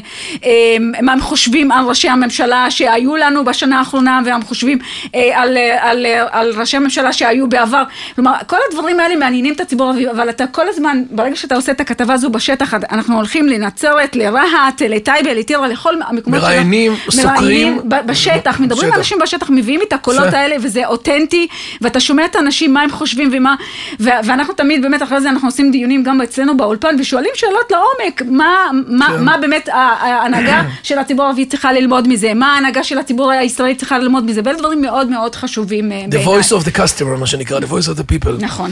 [1.01, 4.79] מה הם חושבים על ראשי הממשלה שהיו לנו בשנה האחרונה, והם חושבים
[5.13, 7.83] על, על, על ראשי הממשלה שהיו בעבר.
[8.15, 11.71] כלומר, כל הדברים האלה מעניינים את הציבור הערבי, אבל אתה כל הזמן, ברגע שאתה עושה
[11.71, 17.81] את הכתבה הזו בשטח, אנחנו הולכים לנצרת, לרהט, לטייבה, לטירה, לכל המקומות מראיינים, סוקרים.
[18.05, 21.47] בשטח, מדברים עם אנשים בשטח, מביאים את הקולות האלה, וזה אותנטי,
[21.81, 23.55] ואתה שומע את האנשים, מה הם חושבים ומה,
[23.99, 28.65] ואנחנו תמיד, באמת, אחרי זה אנחנו עושים דיונים גם אצלנו באולפן, ושואלים שאלות לעומק, מה,
[28.87, 29.23] מה, כן.
[29.23, 33.97] מה באמת ההנהגה של הציבור הערבי צריכה ללמוד מזה, מה ההנהגה של הציבור הישראלי צריכה
[33.97, 37.59] ללמוד מזה, ואלה דברים מאוד מאוד חשובים אה, The voice of the customer, מה שנקרא,
[37.59, 38.31] the voice of the people.
[38.39, 38.71] נכון.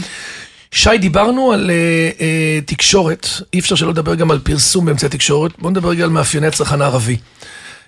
[0.71, 2.21] שי, דיברנו על uh, uh,
[2.65, 6.47] תקשורת, אי אפשר שלא לדבר גם על פרסום באמצעי תקשורת, בואו נדבר רגע על מאפייני
[6.47, 7.17] הצרכן הערבי.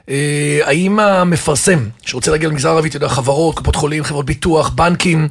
[0.05, 0.11] Uh,
[0.63, 5.27] האם המפרסם, שרוצה להגיע למגזר הערבי, אתה יודע, חברות, קופות חולים, חברות ביטוח, בנקים,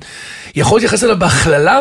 [0.55, 1.81] יכול להתייחס אליו בהכללה,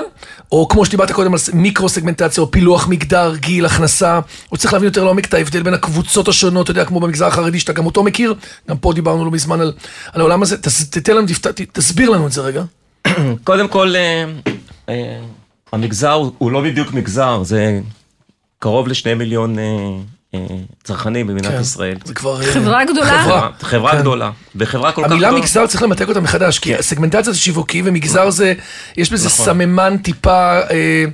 [0.52, 4.20] או כמו שדיברת קודם על מיקרו-סגמנטציה, או פילוח מגדר, גיל, הכנסה,
[4.52, 7.60] או צריך להבין יותר לעומק את ההבדל בין הקבוצות השונות, אתה יודע, כמו במגזר החרדי,
[7.60, 8.34] שאתה גם אותו מכיר,
[8.70, 9.74] גם פה דיברנו לא מזמן על,
[10.14, 10.58] על העולם הזה,
[10.90, 11.28] תתן לנו,
[11.72, 12.64] תסביר לנו את זה רגע.
[13.44, 13.94] קודם כל,
[15.72, 17.80] המגזר הוא לא בדיוק מגזר, זה
[18.60, 20.40] קרוב לשני מיליון אה,
[20.84, 21.98] צרכנים במדינת כן, ישראל.
[22.06, 22.42] זה כבר...
[22.44, 23.24] חברה גדולה.
[23.24, 24.00] חברה, חברה כן.
[24.00, 24.32] גדולה.
[24.56, 25.28] וחברה כל כך גדולה.
[25.28, 26.82] המילה מגזר צריך למתק אותה מחדש, כי כן.
[26.82, 28.32] סגמנטציה זה שיווקי, ומגזר נכון.
[28.32, 28.54] זה,
[28.98, 29.46] יש בזה נכון.
[29.46, 30.60] סממן טיפה...
[30.72, 31.06] אה,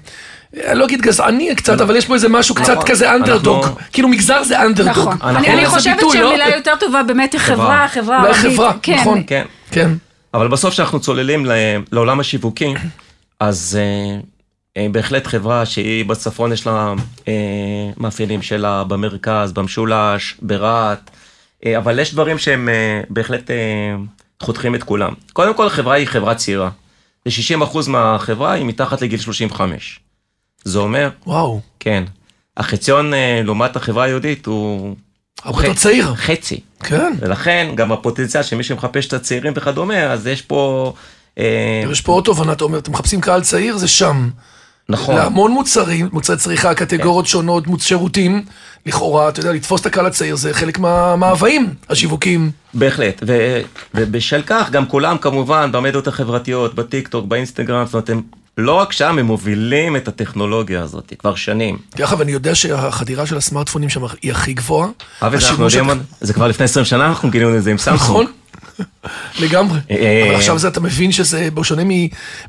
[0.67, 2.87] אני לא אגיד גזעני קצת, אבל יש פה איזה משהו קצת נכון.
[2.87, 3.65] כזה אנדרדוג.
[3.93, 4.91] כאילו מגזר זה אנדרדוג.
[4.91, 5.17] נכון.
[5.21, 6.09] אני חושבת לא?
[6.13, 8.35] שהמילה יותר טובה באמת היא חברה, חברה ערבית.
[8.35, 9.23] חברה, נכון.
[9.71, 9.91] כן.
[10.33, 11.45] אבל בסוף כשאנחנו צוללים
[11.91, 12.73] לעולם השיווקי,
[13.39, 14.19] אז אה, אה,
[14.91, 16.93] בהחלט חברה שהיא בצפון יש לה
[17.27, 17.33] אה,
[17.97, 21.09] מאפיינים שלה, במרכז, במשולש, ברהט,
[21.77, 22.69] אבל יש דברים שהם
[23.09, 23.49] בהחלט
[24.41, 25.13] חותכים את כולם.
[25.33, 26.69] קודם כל, החברה היא חברה צעירה.
[27.25, 29.99] ו-60% מהחברה היא מתחת לגיל 35.
[30.63, 31.09] זה אומר...
[31.27, 31.61] וואו.
[31.79, 32.03] כן.
[32.57, 34.95] החציון לעומת החברה היהודית הוא...
[35.43, 36.15] הרבה יותר צעיר.
[36.15, 36.59] חצי.
[36.79, 37.13] כן.
[37.19, 40.93] ולכן גם הפוטנציאל שמי שמחפש את הצעירים וכדומה, אז יש פה...
[41.37, 41.83] אה...
[41.91, 44.29] יש פה עוד תובנה, אתה אומר, אתם מחפשים קהל צעיר, זה שם.
[44.93, 45.15] נכון.
[45.15, 47.31] להמון מוצרים, מוצרי צריכה, קטגוריות כן.
[47.31, 48.45] שונות, שירותים,
[48.85, 52.51] לכאורה, אתה יודע, לתפוס את הקהל הצעיר זה חלק מהמאוויים השיווקים.
[52.73, 53.59] בהחלט, ו,
[53.95, 58.21] ובשל כך גם כולם כמובן במדיות החברתיות, בטיק טוק, באינסטגרם, זאת אומרת, הם
[58.57, 61.77] לא רק שם, הם מובילים את הטכנולוגיה הזאת כבר שנים.
[61.95, 64.89] דרך אגב, אני יודע שהחדירה של הסמארטפונים שם היא הכי גבוהה.
[65.21, 65.89] אבי, אנחנו יודעים,
[66.21, 68.01] זה כבר לפני 20 שנה אנחנו גילינו את זה עם סמסונג.
[68.01, 68.25] נכון.
[69.39, 69.79] לגמרי.
[69.91, 71.81] אה, אבל עכשיו זה אתה מבין שזה, בשונה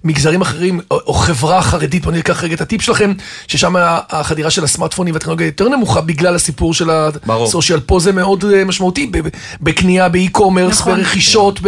[0.05, 3.13] ממגזרים אחרים, או חברה חרדית, בוא ניקח רגע את הטיפ שלכם,
[3.49, 3.75] ששם
[4.11, 6.91] החדירה של הסמארטפונים והטכנולוגיה יותר נמוכה בגלל הסיפור של
[7.29, 7.81] הסושיאל.
[7.81, 9.11] פה זה מאוד אה, משמעותי,
[9.61, 10.97] בקנייה, באי-קומרס, נכון.
[10.97, 11.61] ברכישות,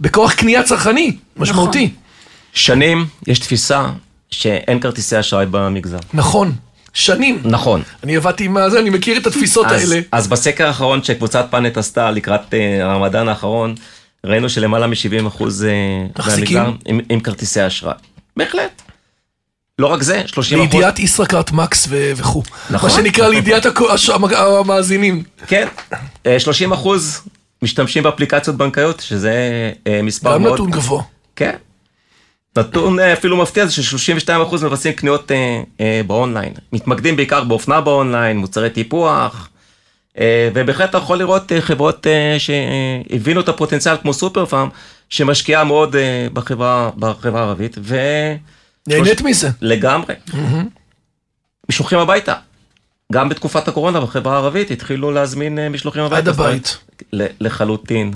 [0.00, 1.84] בכוח קנייה צרכני, משמעותי.
[1.84, 1.96] נכון.
[2.52, 3.86] שנים יש תפיסה
[4.30, 5.98] שאין כרטיסי אשראי במגזר.
[6.14, 6.52] נכון.
[6.96, 7.40] שנים.
[7.44, 7.82] נכון.
[8.04, 10.02] אני עבדתי עם זה, אני מכיר את התפיסות אז, האלה.
[10.12, 13.74] אז בסקר האחרון שקבוצת פאנט עשתה לקראת הרמדאן האחרון,
[14.26, 17.94] ראינו שלמעלה מ-70 אחוז uh, מהמגזר עם, עם כרטיסי אשראי.
[18.36, 18.82] בהחלט.
[19.78, 20.72] לא רק זה, 30 אחוז.
[20.72, 22.42] לידיעת ישראכרט, מקס וכו'.
[22.70, 22.90] נכון.
[22.90, 23.66] מה שנקרא לידיעת
[24.36, 25.22] המאזינים.
[25.46, 25.68] כן,
[26.38, 27.22] 30 אה, אחוז
[27.62, 29.32] משתמשים באפליקציות בנקאיות, שזה
[30.02, 30.52] מספר מאוד...
[30.52, 31.02] גם נתון גבוה.
[31.36, 31.56] כן,
[32.56, 36.52] נתון אה, אפילו מפתיע זה ש-32% מבצעים קניות אה, אה, באונליין.
[36.72, 39.55] מתמקדים בעיקר באופנה באונליין, מוצרי טיפוח, אה,
[40.54, 44.68] ובהחלט אתה יכול לראות אה, חברות אה, שהבינו את הפוטנציאל כמו סופר פארם,
[45.08, 47.96] שמשקיעה מאוד אה, בחברה, בחברה הערבית, ו...
[48.86, 49.48] נהנית מזה.
[49.60, 50.14] לגמרי.
[51.70, 52.34] משלוחים הביתה.
[53.12, 56.16] גם בתקופת הקורונה בחברה הערבית התחילו להזמין אה, משלוחים הביתה.
[56.18, 56.78] עד הבית.
[57.12, 58.12] לחלוטין.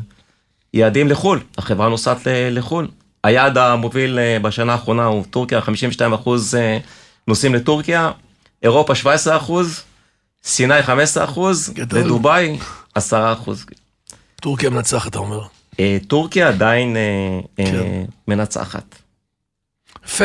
[0.75, 2.89] יעדים לחו"ל, החברה נוסעת לחו"ל.
[3.25, 6.79] היעד המוביל אה, בשנה האחרונה הוא טורקיה, 52 אחוז אה,
[7.29, 8.11] נוסעים לטורקיה,
[8.63, 9.83] אירופה 17 אחוז,
[10.45, 12.59] סיני 15 אחוז, ודובאי
[12.95, 13.67] 10 אחוז.
[14.41, 15.41] טורקיה מנצחת, אתה אומר.
[15.81, 16.97] אה, טורקיה עדיין
[17.57, 18.05] כן.
[18.29, 18.95] מנצחת.
[20.07, 20.25] יפה.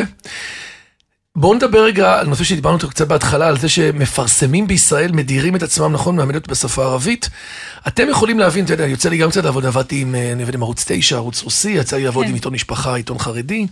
[1.36, 5.64] בואו נדבר רגע על נושא שדיברנו אותו קצת בהתחלה, על זה שמפרסמים בישראל מדירים את
[5.64, 7.30] עצמם, נכון, מהמדיות בשפה הערבית.
[7.88, 10.56] אתם יכולים להבין, אתה יודע, יוצא לי גם קצת לעבוד, עבדתי עם, אה, אני עובד
[10.56, 12.30] עם ערוץ 9, ערוץ רוסי, יצא לי לעבוד כן.
[12.30, 13.68] עם עיתון משפחה, עיתון חרדי.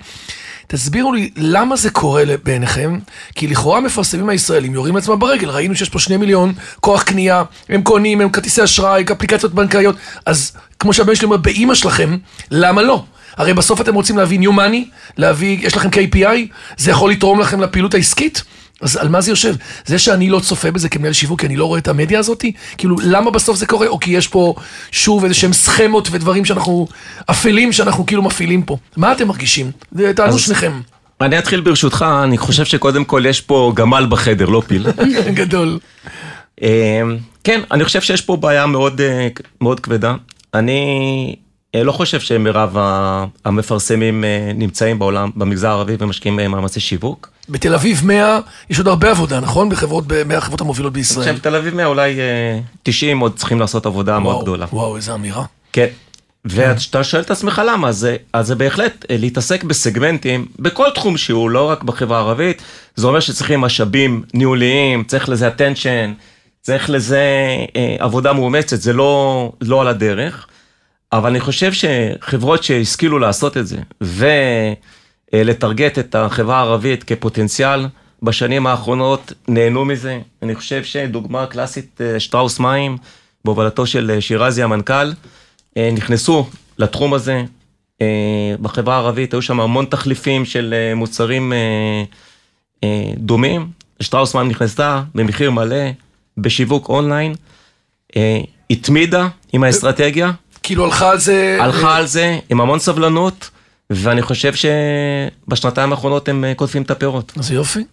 [0.68, 3.00] תסבירו לי, למה זה קורה בעיניכם?
[3.36, 7.82] כי לכאורה המפרסמים הישראלים יורים לעצמם ברגל, ראינו שיש פה שני מיליון, כוח קנייה, הם
[7.82, 9.96] קונים, הם כרטיסי אשראי, אפליקציות בנקאיות,
[10.26, 12.18] אז כמו שהבן שלי אומר, באימא שלכם,
[12.52, 13.04] למה לא?
[13.38, 17.62] הרי בסוף אתם רוצים להביא new money, להביא, יש לכם KPI, זה יכול לתרום לכם
[17.62, 18.44] לפעילות העסקית?
[18.84, 19.56] אז על מה זה יושב?
[19.86, 22.52] זה שאני לא צופה בזה כמנהל שיווק, כי אני לא רואה את המדיה הזאתי?
[22.78, 23.88] כאילו, למה בסוף זה קורה?
[23.88, 24.56] או כי יש פה
[24.92, 26.88] שוב איזה שהם סכמות ודברים שאנחנו,
[27.32, 28.78] אפלים שאנחנו כאילו מפעילים פה.
[28.98, 29.72] מה אתם מרגישים?
[29.92, 30.82] זה- תענו שניכם.
[31.22, 34.86] אני אתחיל ברשותך, אני חושב שקודם כל יש פה גמל בחדר, לא פיל.
[35.40, 35.80] גדול.
[36.64, 37.02] אה,
[37.44, 39.28] כן, אני חושב שיש פה בעיה מאוד, אה,
[39.62, 40.16] מאוד כבדה.
[40.54, 41.36] אני
[41.76, 42.76] לא חושב שמרב
[43.46, 47.30] המפרסמים אה, נמצאים בעולם, במגזר הערבי ומשקיעים אה, מאמצי שיווק.
[47.50, 49.70] בתל אביב 100, יש עוד הרבה עבודה, נכון?
[49.70, 51.28] בחברות, ב- החברות המובילות בישראל.
[51.28, 54.66] חושב תל אביב 100 אולי אה, 90 עוד צריכים לעשות עבודה מאוד וואו, גדולה.
[54.74, 55.44] וואו, איזה אמירה.
[55.74, 55.88] כן.
[56.46, 61.18] וכשאתה שואל את עצמך למה, אז, זה- אז זה בהחלט אה, להתעסק בסגמנטים, בכל תחום
[61.18, 62.62] שהוא, לא רק בחברה הערבית,
[62.96, 66.10] זה אומר שצריכים משאבים ניהוליים, צריך לזה attention,
[66.62, 67.22] צריך לזה
[67.76, 70.48] אה, עבודה מאומצת, זה לא, לא על הדרך.
[71.14, 73.78] אבל אני חושב שחברות שהשכילו לעשות את זה,
[75.34, 77.86] ולטרגט את החברה הערבית כפוטנציאל,
[78.24, 80.20] בשנים האחרונות נהנו מזה.
[80.42, 82.98] אני חושב שדוגמה קלאסית, אה, שטראוס מים,
[83.46, 85.12] בהובלתו של אה, שירזי המנכ"ל,
[85.78, 86.48] אה, נכנסו
[86.78, 87.44] לתחום הזה.
[88.62, 91.54] בחברה הערבית היו שם המון תחליפים של מוצרים
[93.18, 93.70] דומים.
[94.00, 95.86] שטראוס מים נכנסה במחיר מלא,
[96.38, 97.36] בשיווק אונליין,
[98.70, 100.32] התמידה עם האסטרטגיה.
[100.64, 101.58] כאילו הלכה על זה...
[101.60, 103.50] הלכה על זה עם המון סבלנות,
[103.90, 107.34] ואני חושב שבשנתיים האחרונות הם אה, קוטפים את הפירות.
[107.38, 107.84] אז יופי.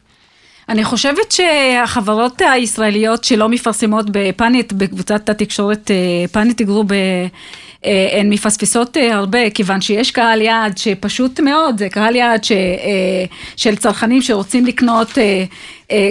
[0.68, 7.26] אני חושבת שהחברות הישראליות שלא מפרסמות בפאנט, בקבוצת התקשורת אה, פאנט אה,
[7.84, 12.52] אה, הן מפספסות אה, הרבה, כיוון שיש קהל יעד שפשוט מאוד, זה קהל יעד ש,
[12.52, 13.24] אה,
[13.56, 15.44] של צרכנים שרוצים לקנות אה, אה,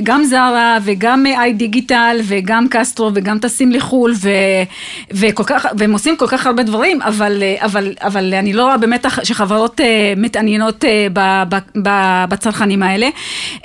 [0.04, 4.30] גם זרה וגם איי דיגיטל וגם קסטרו וגם טסים לחו"ל ו,
[5.12, 8.78] וכל כך, והם עושים כל כך הרבה דברים, אבל, אה, אבל, אבל אני לא רואה
[8.78, 13.10] באמת שחברות אה, מתעניינות אה, ב- ב- ב- בצרכנים האלה.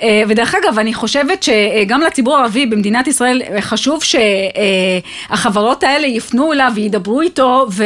[0.01, 6.53] אה, ודרך אגב, אני חושבת שגם לציבור הערבי במדינת ישראל אה, חשוב שהחברות האלה יפנו
[6.53, 7.83] אליו וידברו איתו ו,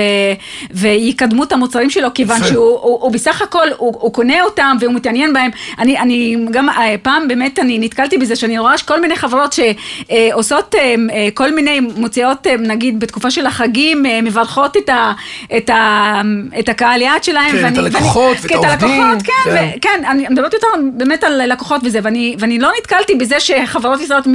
[0.72, 2.44] ויקדמו את המוצרים שלו, כיוון.
[2.44, 5.52] שהוא הוא, הוא בסך הכל, הוא, הוא קונה אותם והוא מתעניין בהם.
[5.80, 10.76] אני, אני גם אה, פעם באמת אני נתקלתי בזה שאני רואה כל מיני חברות שעושות
[10.76, 15.12] אה, אה, כל מיני, מוציאות אה, נגיד בתקופה של החגים, אה, מברכות את, ה,
[15.58, 16.22] את, ה,
[16.60, 17.52] את הקהל יעד שלהם.
[17.52, 19.68] כן, את הלקוחות ואת כן, העובדים, הלקוחות, כן, כן.
[19.78, 24.02] ו- כן, אני מדברת יותר באמת על לקוחות וזה, ואני, ואני לא נתקלתי בזה שחברות
[24.02, 24.28] ישראליות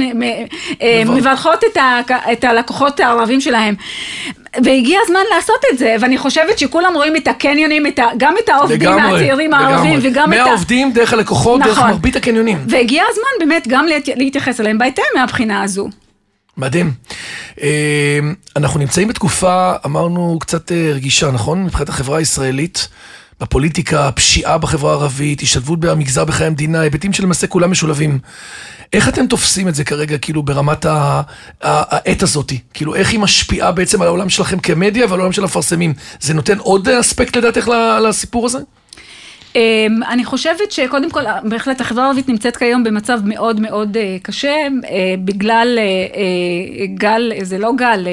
[0.81, 1.99] אה, מברכ- מברכות את, ה,
[2.31, 3.75] את הלקוחות הערבים שלהם.
[4.63, 8.49] והגיע הזמן לעשות את זה, ואני חושבת שכולם רואים את הקניונים, את ה, גם את
[8.49, 10.43] העובדים הצעירים הערבים, וגם את ה...
[10.45, 11.89] מהעובדים דרך הלקוחות, דרך נכון.
[11.89, 12.57] מרבית הקניונים.
[12.69, 15.89] והגיע הזמן באמת גם להת- להתייחס אליהם בהתאם מהבחינה הזו.
[16.57, 16.91] מדהים.
[17.61, 18.19] אה,
[18.55, 21.63] אנחנו נמצאים בתקופה, אמרנו, קצת אה, רגישה, נכון?
[21.63, 22.87] מבחינת החברה הישראלית,
[23.39, 28.19] בפוליטיקה, פשיעה בחברה הערבית, השתלבות במגזר בחיי המדינה, היבטים שלמעשה כולם משולבים.
[28.93, 30.85] איך אתם תופסים את זה כרגע, כאילו, ברמת
[31.61, 32.59] העת הזאתי?
[32.73, 35.93] כאילו, איך היא משפיעה בעצם על העולם שלכם כמדיה ועל העולם של המפרסמים?
[36.19, 37.69] זה נותן עוד אספקט לדעתך
[38.07, 38.59] לסיפור הזה?
[39.55, 44.49] אמ, אני חושבת שקודם כל, בהחלט החברה הערבית נמצאת כיום במצב מאוד מאוד אה, קשה,
[44.49, 48.07] אה, בגלל אה, גל, זה לא גל,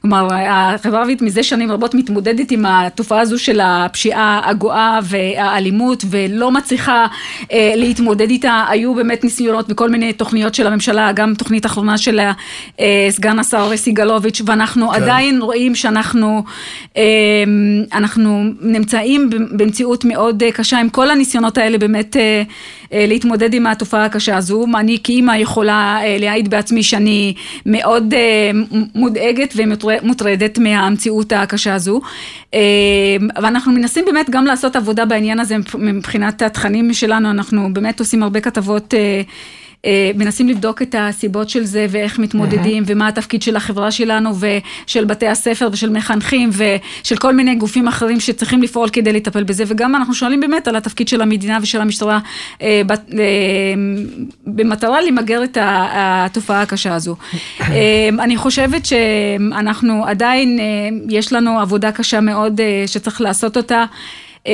[0.00, 6.50] כלומר, החברה הערבית מזה שנים רבות מתמודדת עם התופעה הזו של הפשיעה הגואה והאלימות, ולא
[6.50, 7.06] מצליחה
[7.52, 8.64] להתמודד איתה.
[8.68, 12.20] היו באמת ניסיונות בכל מיני תוכניות של הממשלה, גם תוכנית אחרונה של
[13.10, 15.02] סגן השר סגלוביץ', ואנחנו כן.
[15.02, 16.44] עדיין רואים שאנחנו
[17.92, 22.42] אנחנו נמצאים במציאות מאוד אה, קשה עם כל הניסיונות האלה באמת אה,
[22.92, 24.66] אה, להתמודד עם התופעה הקשה הזו.
[24.74, 27.34] אני כאימא יכולה אה, להעיד בעצמי שאני
[27.66, 28.50] מאוד אה,
[28.94, 32.00] מודאגת ומוטרדת מהמציאות הקשה הזו.
[32.54, 32.60] אה,
[33.42, 38.40] ואנחנו מנסים באמת גם לעשות עבודה בעניין הזה מבחינת התכנים שלנו, אנחנו באמת עושים הרבה
[38.40, 38.94] כתבות.
[38.94, 39.22] אה,
[40.14, 42.92] מנסים לבדוק את הסיבות של זה ואיך מתמודדים mm-hmm.
[42.92, 44.30] ומה התפקיד של החברה שלנו
[44.86, 49.64] ושל בתי הספר ושל מחנכים ושל כל מיני גופים אחרים שצריכים לפעול כדי לטפל בזה
[49.66, 52.18] וגם אנחנו שואלים באמת על התפקיד של המדינה ושל המשטרה
[52.62, 53.24] אה, בת, אה,
[54.46, 57.16] במטרה למגר את התופעה הקשה הזו.
[57.60, 60.64] אה, אני חושבת שאנחנו עדיין, אה,
[61.08, 63.84] יש לנו עבודה קשה מאוד אה, שצריך לעשות אותה.
[64.46, 64.52] אה,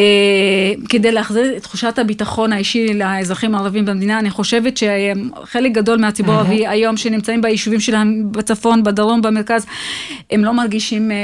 [0.89, 4.19] כדי להחזיר את תחושת הביטחון האישי לאזרחים הערבים במדינה.
[4.19, 9.67] אני חושבת שחלק גדול מהציבור הערבי היום שנמצאים ביישובים שלהם בצפון, בדרום, במרכז,
[10.31, 11.17] הם לא מרגישים אה,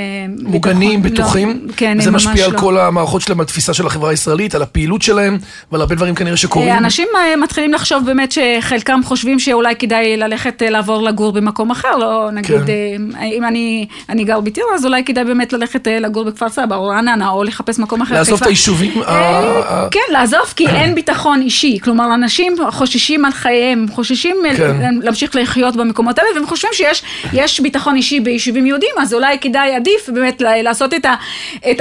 [0.42, 1.24] מוגנים, ביטחון.
[1.24, 2.58] בטוחים, לא, כן, ממש משפיע על לא.
[2.58, 5.38] כל המערכות שלהם, על התפיסה של החברה הישראלית, על הפעילות שלהם,
[5.72, 6.68] ועל הרבה דברים כנראה שקורים.
[6.68, 7.08] אה, אנשים
[7.42, 13.22] מתחילים לחשוב באמת שחלקם חושבים שאולי כדאי ללכת לעבור לגור במקום אחר, לא נגיד, כן.
[13.32, 17.28] אם אני, אני גר בטירה, אז אולי כדאי באמת ללכת לגור בכפר סבא או רעננה,
[17.28, 18.14] או לחפש מקום אחר.
[18.14, 18.42] לעזוב.
[18.42, 21.78] את היישובים, אה, ה- ה- כן, לעזוב, כי אין ביטחון אישי.
[21.84, 24.94] כלומר, אנשים חוששים על חייהם, חוששים אה, כן.
[25.02, 29.74] להמשיך לחיות במקומות האלה, והם חושבים שיש יש ביטחון אישי ביישובים יהודיים, אז אולי כדאי,
[29.74, 31.14] עדיף באמת לעשות את, ה,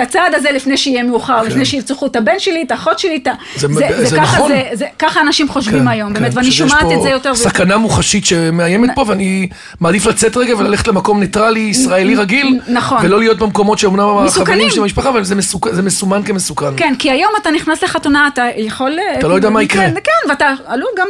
[0.02, 3.32] הצעד הזה לפני שיהיה מאוחר, לפני שירצחו את הבן שלי, את האחות שלי, את ה...
[3.62, 3.74] כן.
[3.74, 4.52] זה- נכון.
[5.00, 7.50] ככה אנשים חושבים כן, היום, כן, באמת, ואני שומעת את זה יותר ויותר.
[7.50, 9.48] סכנה מוחשית שמאיימת פה, ואני
[9.80, 12.98] מעדיף לצאת רגע וללכת למקום ניטרלי, ישראלי רגיל, נכון.
[13.04, 14.70] ולא להיות במקומות שאומנם החברים מסוכנים.
[14.70, 15.24] של המשפחה, אבל
[15.72, 16.67] זה מסומן כמסוכן.
[16.78, 19.00] כן, כי היום אתה נכנס לחתונה, אתה יכול...
[19.20, 19.82] אתה לא יודע מה יקרה.
[19.82, 21.08] כן, כן, ואתה עלול גם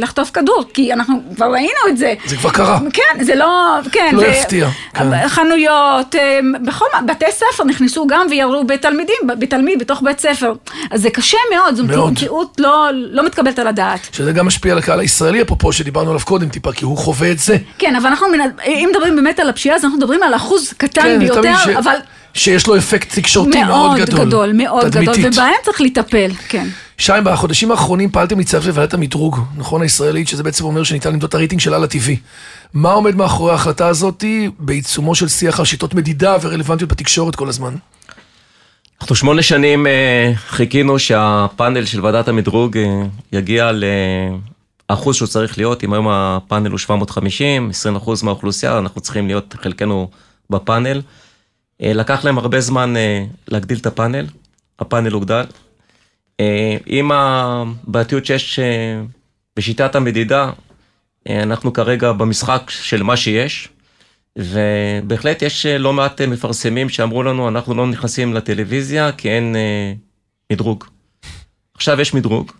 [0.00, 2.14] לחטוף כדור, כי אנחנו כבר ראינו את זה.
[2.26, 2.78] זה כבר קרה.
[2.92, 3.78] כן, זה לא...
[3.92, 4.10] כן.
[4.12, 5.28] לא יפתיע, כן.
[5.28, 6.84] חנויות, אה, בכל...
[7.06, 10.52] בתי ספר נכנסו גם וירו בתלמידים, בתלמיד, בתוך בית ספר.
[10.90, 11.84] אז זה קשה מאוד, זו.
[12.06, 14.00] מציאות לא, לא מתקבלת על הדעת.
[14.12, 17.38] שזה גם משפיע על הקהל הישראלי, אפרופו שדיברנו עליו קודם טיפה, כי הוא חווה את
[17.38, 17.56] זה.
[17.78, 18.26] כן, אבל אנחנו,
[18.66, 21.96] אם מדברים באמת על הפשיעה, אז אנחנו מדברים על אחוז קטן כן, ביותר, אבל
[22.36, 24.26] שיש לו אפקט תקשורתי מאוד מאוד גדול.
[24.26, 25.32] גדול, מאוד גדול, תדמיתית.
[25.32, 26.68] ובהם צריך לטפל, כן.
[26.98, 31.34] שי, בחודשים האחרונים פעלתם להצטרף לוועדת המדרוג, נכון, הישראלית, שזה בעצם אומר שניתן למדוד את
[31.34, 32.10] הרייטינג של הלא TV.
[32.74, 34.24] מה עומד מאחורי ההחלטה הזאת
[34.58, 37.74] בעיצומו של שיח על שיטות מדידה ורלוונטיות בתקשורת כל הזמן?
[39.00, 43.70] אנחנו שמונה שנים אה, חיכינו שהפאנל של ועדת המדרוג אה, יגיע
[44.90, 49.54] לאחוז שהוא צריך להיות, אם היום הפאנל הוא 750, 20 אחוז מהאוכלוסייה, אנחנו צריכים להיות
[49.62, 50.08] חלקנו
[50.50, 51.00] בפאנל.
[51.82, 54.26] אה, לקח להם הרבה זמן אה, להגדיל את הפאנל,
[54.78, 55.44] הפאנל הוגדל.
[56.40, 58.58] אה, עם הבעייתיות שיש
[59.56, 60.50] בשיטת המדידה,
[61.28, 63.68] אנחנו כרגע במשחק של מה שיש.
[64.38, 69.56] ובהחלט יש לא מעט מפרסמים שאמרו לנו, אנחנו לא נכנסים לטלוויזיה כי אין
[70.52, 70.84] מדרוג.
[71.74, 72.52] עכשיו יש מדרוג.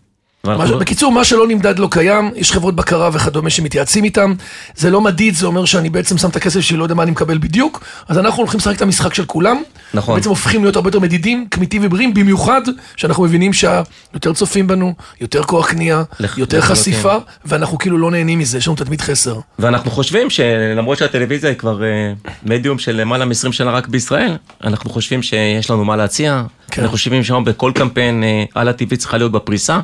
[0.44, 4.35] מה, לא- בקיצור, מה שלא נמדד לא קיים, יש חברות בקרה וכדומה שמתייעצים איתם,
[4.77, 7.11] זה לא מדיד, זה אומר שאני בעצם שם את הכסף שלי, לא יודע מה אני
[7.11, 9.62] מקבל בדיוק, אז אנחנו הולכים לשחק את המשחק של כולם,
[9.94, 10.14] נכון.
[10.16, 12.61] בעצם הופכים להיות הרבה יותר מדידים, כמיתים ובריאים, במיוחד
[12.96, 16.77] שאנחנו מבינים שיותר צופים בנו, יותר כוח קנייה, לח- יותר לחלוטין.
[16.92, 19.37] חשיפה, ואנחנו כאילו לא נהנים מזה, יש לנו תדמית חסר.
[19.59, 24.90] ואנחנו חושבים שלמרות שהטלוויזיה היא כבר אה, מדיום של למעלה מ-20 שנה רק בישראל, אנחנו
[24.90, 26.42] חושבים שיש לנו מה להציע.
[26.70, 26.83] כן.
[26.83, 29.81] אנחנו חושבים שהיום בכל קמפיין אה, הלא טבעי צריכה להיות בפריסה.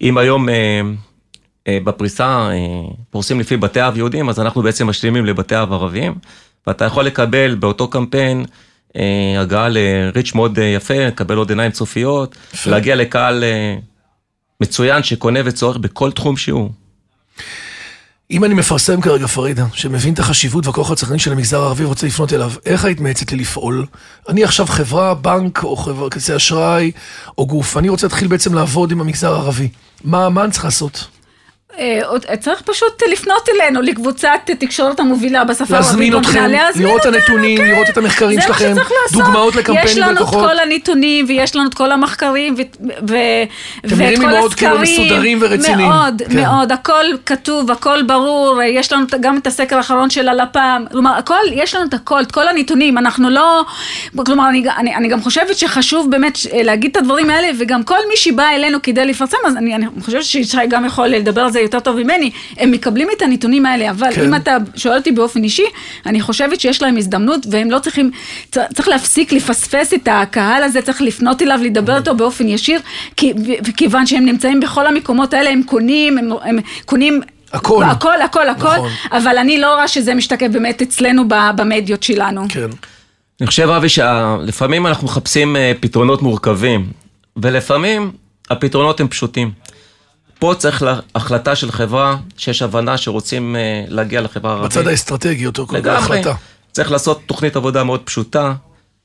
[0.00, 0.80] אם היום אה,
[1.68, 2.56] אה, בפריסה אה,
[3.10, 6.14] פורסים לפי בתי אב יהודים, אז אנחנו בעצם משלימים לבתי אב ערביים,
[6.66, 8.44] ואתה יכול לקבל באותו קמפיין
[8.96, 12.36] אה, הגעה לריץ' מאוד אה, יפה, לקבל עוד עיניים צופיות.
[12.66, 13.76] להגיע לקהל אה,
[14.60, 16.70] מצוין שקונה וצורך בכל תחום שהוא.
[18.30, 22.32] אם אני מפרסם כרגע פרידה, שמבין את החשיבות והכוח הצרכני של המגזר הערבי ורוצה לפנות
[22.32, 23.86] אליו, איך היית מייעצת לי לפעול?
[24.28, 26.90] אני עכשיו חברה, בנק או חברה כרטיסי אשראי
[27.38, 29.68] או גוף, אני רוצה להתחיל בעצם לעבוד עם המגזר הערבי.
[30.04, 31.06] מה, מה אני צריך לעשות?
[31.78, 35.90] אה, עוד- צריך פשוט לפנות אלינו, לקבוצת תקשורת המובילה בשפה הערבית.
[35.90, 36.44] להזמין אתכם,
[36.82, 37.64] לראות את הנתונים, כן.
[37.70, 38.74] לראות את המחקרים שלכם.
[39.12, 40.44] דוגמאות לקמפיינים יש לנו את ולקוחות.
[40.50, 42.60] כל הנתונים, ויש לנו את כל המחקרים, ו-
[43.08, 43.14] ו-
[43.84, 45.02] ואת נראים לי כל מאוד כאילו הסקרים.
[45.06, 45.88] מסודרים ורציניים.
[45.88, 46.36] מאוד, כן.
[46.40, 51.34] מאוד, הכל כתוב, הכל ברור, יש לנו גם את הסקר האחרון של הלפ"ם, כלומר, הכל,
[51.52, 53.62] יש לנו את הכל, את כל הנתונים, אנחנו לא,
[54.26, 57.98] כלומר, אני, אני, אני גם חושבת שחשוב באמת ש- להגיד את הדברים האלה, וגם כל
[58.08, 61.63] מי שבא אלינו כדי לפרסם, אז אני, אני חושבת שישי גם יכול לדבר על זה
[61.64, 64.24] יותר טוב ממני, הם מקבלים את הנתונים האלה, אבל כן.
[64.24, 65.66] אם אתה שואל אותי באופן אישי,
[66.06, 68.10] אני חושבת שיש להם הזדמנות, והם לא צריכים,
[68.50, 72.80] צריך להפסיק לפספס את הקהל הזה, צריך לפנות אליו, לדבר איתו באופן ישיר,
[73.16, 77.20] כי, ו- וכיוון שהם נמצאים בכל המקומות האלה, הם קונים, הם, הם קונים...
[77.52, 77.84] הכל.
[77.84, 78.88] הכל, הכל, הכל, נכון.
[79.12, 82.46] אבל אני לא רואה שזה משתקף באמת אצלנו ב- במדיות שלנו.
[82.48, 82.68] כן.
[83.40, 86.86] אני חושב, אבי, שלפעמים אנחנו מחפשים אה, פתרונות מורכבים,
[87.36, 88.12] ולפעמים
[88.50, 89.50] הפתרונות הם פשוטים.
[90.44, 94.70] פה צריך לה- החלטה של חברה שיש הבנה שרוצים אה, להגיע לחברה הערבית.
[94.70, 95.88] בצד האסטרטגי יותר כל.
[95.88, 96.34] ההחלטה.
[96.72, 98.54] צריך לעשות תוכנית עבודה מאוד פשוטה,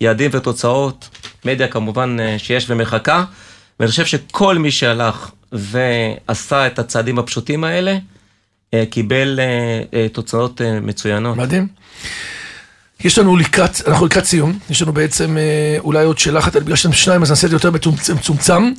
[0.02, 1.10] יעדים ותוצאות,
[1.45, 3.23] מדיה כמובן אה, שיש ומחכה,
[3.80, 7.97] ואני חושב שכל מי שהלך ועשה את הצעדים הפשוטים האלה,
[8.73, 9.45] אה, קיבל אה,
[9.99, 11.38] אה, תוצאות אה, מצוינות.
[11.38, 11.67] מדהים.
[13.04, 16.76] יש לנו לקראת, אנחנו לקראת סיום, יש לנו בעצם אה, אולי עוד שאלה אחת, בגלל
[16.76, 17.72] שאתם שניים אז נעשה את זה יותר
[18.16, 18.72] מצומצם.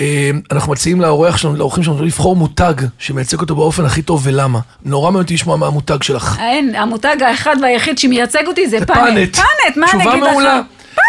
[0.00, 4.58] אה, אנחנו מציעים לאורח שלנו, לאורחים שלנו, לבחור מותג שמייצג אותו באופן הכי טוב ולמה.
[4.84, 6.36] נורא מעניין אותי לשמוע מה המותג שלך.
[6.40, 8.96] אין, המותג האחד והיחיד שמייצג אותי זה פאנט.
[8.96, 9.36] פאנט.
[9.36, 10.30] פאנט, מה אני תשובה אגיד לך?
[10.30, 10.60] מעולה.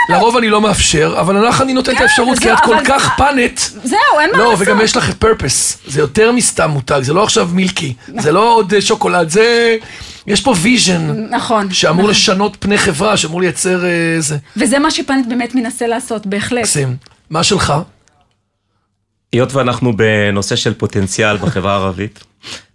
[0.10, 3.60] לרוב אני לא מאפשר, אבל לך אני נותן את האפשרות, כי את כל כך פאנט.
[3.84, 4.68] זהו, אין מה לא, לעשות.
[4.68, 5.78] וגם יש לך purpose.
[5.88, 7.94] זה יותר מסתם מותג, זה לא עכשיו מילקי.
[8.24, 9.78] זה לא עוד אה, שוקולד, זה...
[10.28, 11.26] יש פה vision.
[11.30, 11.74] נכון.
[11.74, 14.38] שאמור לשנות פני חברה, שאמור לייצר אה, זה.
[14.58, 16.62] וזה מה שפנט באמת מנסה לעשות, בהחלט.
[16.62, 16.96] מקסים.
[17.30, 17.74] מה שלך?
[19.34, 22.24] היות ואנחנו בנושא של פוטנציאל בחברה הערבית,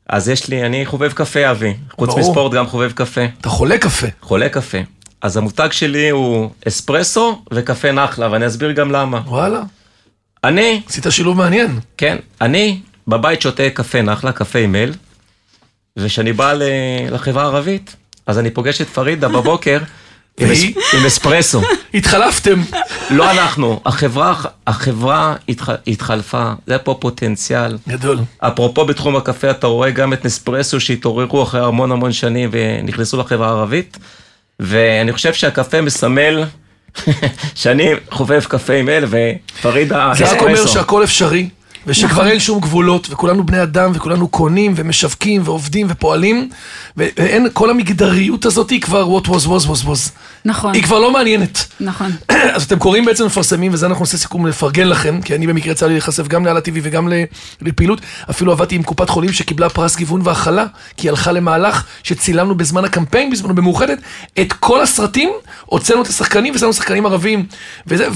[0.08, 1.74] אז יש לי, אני חובב קפה אבי.
[1.90, 2.20] חוץ ברור.
[2.20, 3.24] מספורט גם חובב קפה.
[3.40, 4.06] אתה חולה קפה.
[4.20, 4.78] חולה קפה.
[5.22, 9.20] אז המותג שלי הוא אספרסו וקפה נחלה, ואני אסביר גם למה.
[9.26, 9.60] וואלה,
[10.44, 11.80] אני, עשית שילוב מעניין.
[11.96, 14.92] כן, אני בבית שותה קפה נחלה, קפה עם מייל,
[15.96, 16.52] וכשאני בא
[17.10, 19.78] לחברה הערבית, אז אני פוגש את פרידה בבוקר
[20.92, 21.62] עם, אספרסו.
[21.94, 22.60] התחלפתם.
[23.10, 24.34] לא אנחנו, החברה,
[24.66, 27.78] החברה התח, התחלפה, זה פה פוטנציאל.
[27.88, 28.18] גדול.
[28.38, 33.48] אפרופו בתחום הקפה, אתה רואה גם את נספרסו שהתעוררו אחרי המון המון שנים ונכנסו לחברה
[33.48, 33.98] הערבית,
[34.60, 36.44] ואני חושב שהקפה מסמל
[37.54, 40.66] שאני חובב קפה עם אל ופרידה זה רק אומר.
[40.66, 41.48] שהכל אפשרי,
[41.86, 46.48] ושכבר אין שום גבולות, וכולנו בני אדם, וכולנו קונים, ומשווקים, ועובדים, ופועלים,
[46.96, 50.10] ואין, כל המגדריות הזאת היא כבר what was was was was.
[50.44, 51.66] נכון, היא כבר לא מעניינת.
[51.80, 52.12] נכון.
[52.56, 55.86] אז אתם קוראים בעצם מפרסמים, וזה אנחנו נעשה סיכום לפרגן לכם, כי אני במקרה יצא
[55.86, 57.08] לי להיחשף גם לאללה TV וגם
[57.62, 58.00] לפעילות.
[58.30, 60.64] אפילו עבדתי עם קופת חולים שקיבלה פרס גיוון והכלה,
[60.96, 63.98] כי היא הלכה למהלך שצילמנו בזמן הקמפיין, בזמנו במאוחדת,
[64.40, 65.30] את כל הסרטים,
[65.66, 67.46] הוצאנו את השחקנים ושמנו שחקנים ערבים,
[67.86, 68.08] וזה,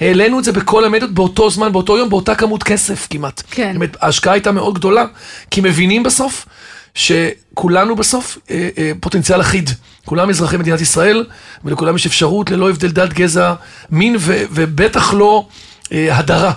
[0.00, 3.42] והעלינו את זה בכל המדיות באותו זמן, באותו יום, באותה כמות כסף כמעט.
[3.50, 3.72] כן.
[3.72, 5.04] באמת, ההשקעה הייתה מאוד גדולה,
[5.50, 6.46] כי מבינים בסוף
[6.94, 9.70] שכולנו בסוף אה, אה, פוטנציאל אחיד.
[10.04, 11.24] כולם אזרחי מדינת ישראל,
[11.64, 13.54] ולכולם יש אפשרות ללא הבדל דת, גזע,
[13.90, 15.46] מין, ו, ובטח לא
[15.92, 16.52] אה, הדרה.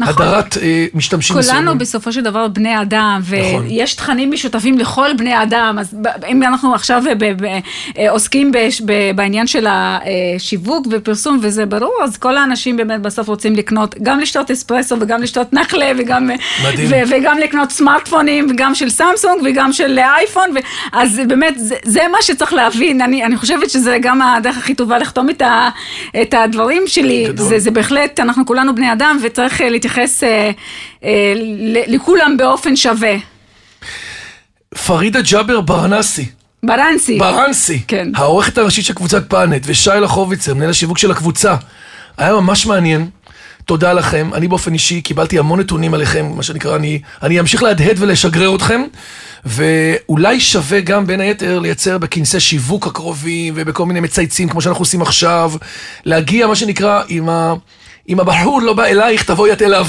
[0.00, 0.26] נכון.
[0.26, 3.66] הדרת אה, משתמשים כולנו בסופו של דבר בני אדם, נכון.
[3.68, 7.58] ויש תכנים משותפים לכל בני אדם, אז ב- אם אנחנו עכשיו ב- ב-
[7.98, 13.28] אה, עוסקים בש- ב- בעניין של השיווק ופרסום, וזה ברור, אז כל האנשים באמת בסוף
[13.28, 16.30] רוצים לקנות, גם לשתות אספרסו וגם לשתות נחלה, וגם,
[16.64, 16.88] מדהים.
[16.90, 20.58] ו- וגם לקנות סמארטפונים, וגם של סמסונג וגם של אייפון, ו-
[20.92, 24.98] אז באמת זה, זה מה שצריך להבין, אני, אני חושבת שזה גם הדרך הכי טובה
[24.98, 25.68] לחתום את, ה-
[26.22, 27.46] את הדברים שלי, גדול.
[27.46, 30.50] זה, זה בהחלט, אנחנו כולנו בני אדם, וצריך אה, להתייחס אה,
[31.04, 31.32] אה,
[31.86, 33.16] לכולם באופן שווה.
[34.86, 36.26] פרידה ג'אבר ברנסי,
[36.62, 37.18] ברנסי.
[37.18, 38.08] ברנסי, כן.
[38.14, 41.56] העורכת הראשית של קבוצת פאנט, ושי לחוביצר, מנהל השיווק של הקבוצה.
[42.18, 43.08] היה ממש מעניין.
[43.64, 44.30] תודה לכם.
[44.34, 48.82] אני באופן אישי קיבלתי המון נתונים עליכם, מה שנקרא, אני, אני אמשיך להדהד ולשגרר אתכם,
[49.44, 55.02] ואולי שווה גם בין היתר לייצר בכנסי שיווק הקרובים ובכל מיני מצייצים, כמו שאנחנו עושים
[55.02, 55.52] עכשיו,
[56.04, 57.54] להגיע, מה שנקרא, עם ה...
[58.10, 59.86] אם הבחור לא בא אלייך, תבואי את אליו,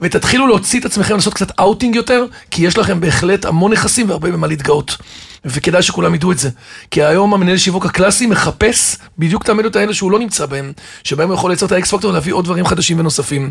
[0.00, 4.30] ותתחילו להוציא את עצמכם, לעשות קצת אאוטינג יותר, כי יש לכם בהחלט המון נכסים והרבה
[4.30, 4.96] במה להתגאות.
[5.44, 6.50] וכדאי שכולם ידעו את זה.
[6.90, 10.72] כי היום המנהל שיווק הקלאסי מחפש בדיוק את המדיות האלה שהוא לא נמצא בהם,
[11.04, 13.50] שבהם הוא יכול לייצר את ה X factor ולהביא עוד דברים חדשים ונוספים.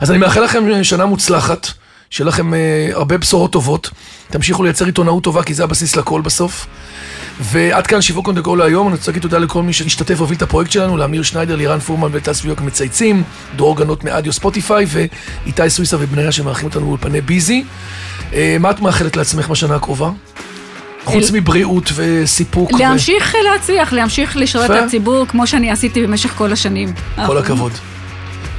[0.00, 1.68] אז אני מאחל לכם שנה מוצלחת,
[2.10, 3.90] שיהיה לכם אה, הרבה בשורות טובות,
[4.30, 6.66] תמשיכו לייצר עיתונאות טובה, כי זה הבסיס לכל בסוף.
[7.40, 10.42] ועד כאן שיווק to go להיום, אני רוצה להגיד תודה לכל מי שהשתתף והוביל את
[10.42, 13.22] הפרויקט שלנו, לאמיר שניידר, לירן פורמן וטס ויוק מצייצים,
[13.56, 17.64] דרור גנות מאודיו ספוטיפיי, ואיתי סוויסה ובניה שמארחים אותנו באולפני ביזי.
[18.32, 20.10] אה, מה את מאחלת לעצמך בשנה הקרובה?
[21.04, 22.72] חוץ מבריאות וסיפוק.
[22.72, 24.70] ו- להמשיך להצליח, להמשיך לשרת.
[24.70, 26.92] את הציבור כמו שאני עשיתי במשך כל השנים.
[27.26, 27.72] כל הכבוד.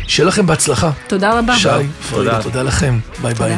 [0.08, 0.92] שיהיה לכם בהצלחה.
[1.08, 1.56] תודה רבה.
[1.56, 1.70] שי,
[2.10, 2.44] פרידה, תודה.
[2.44, 3.00] תודה לכם.
[3.22, 3.56] ביי ביי.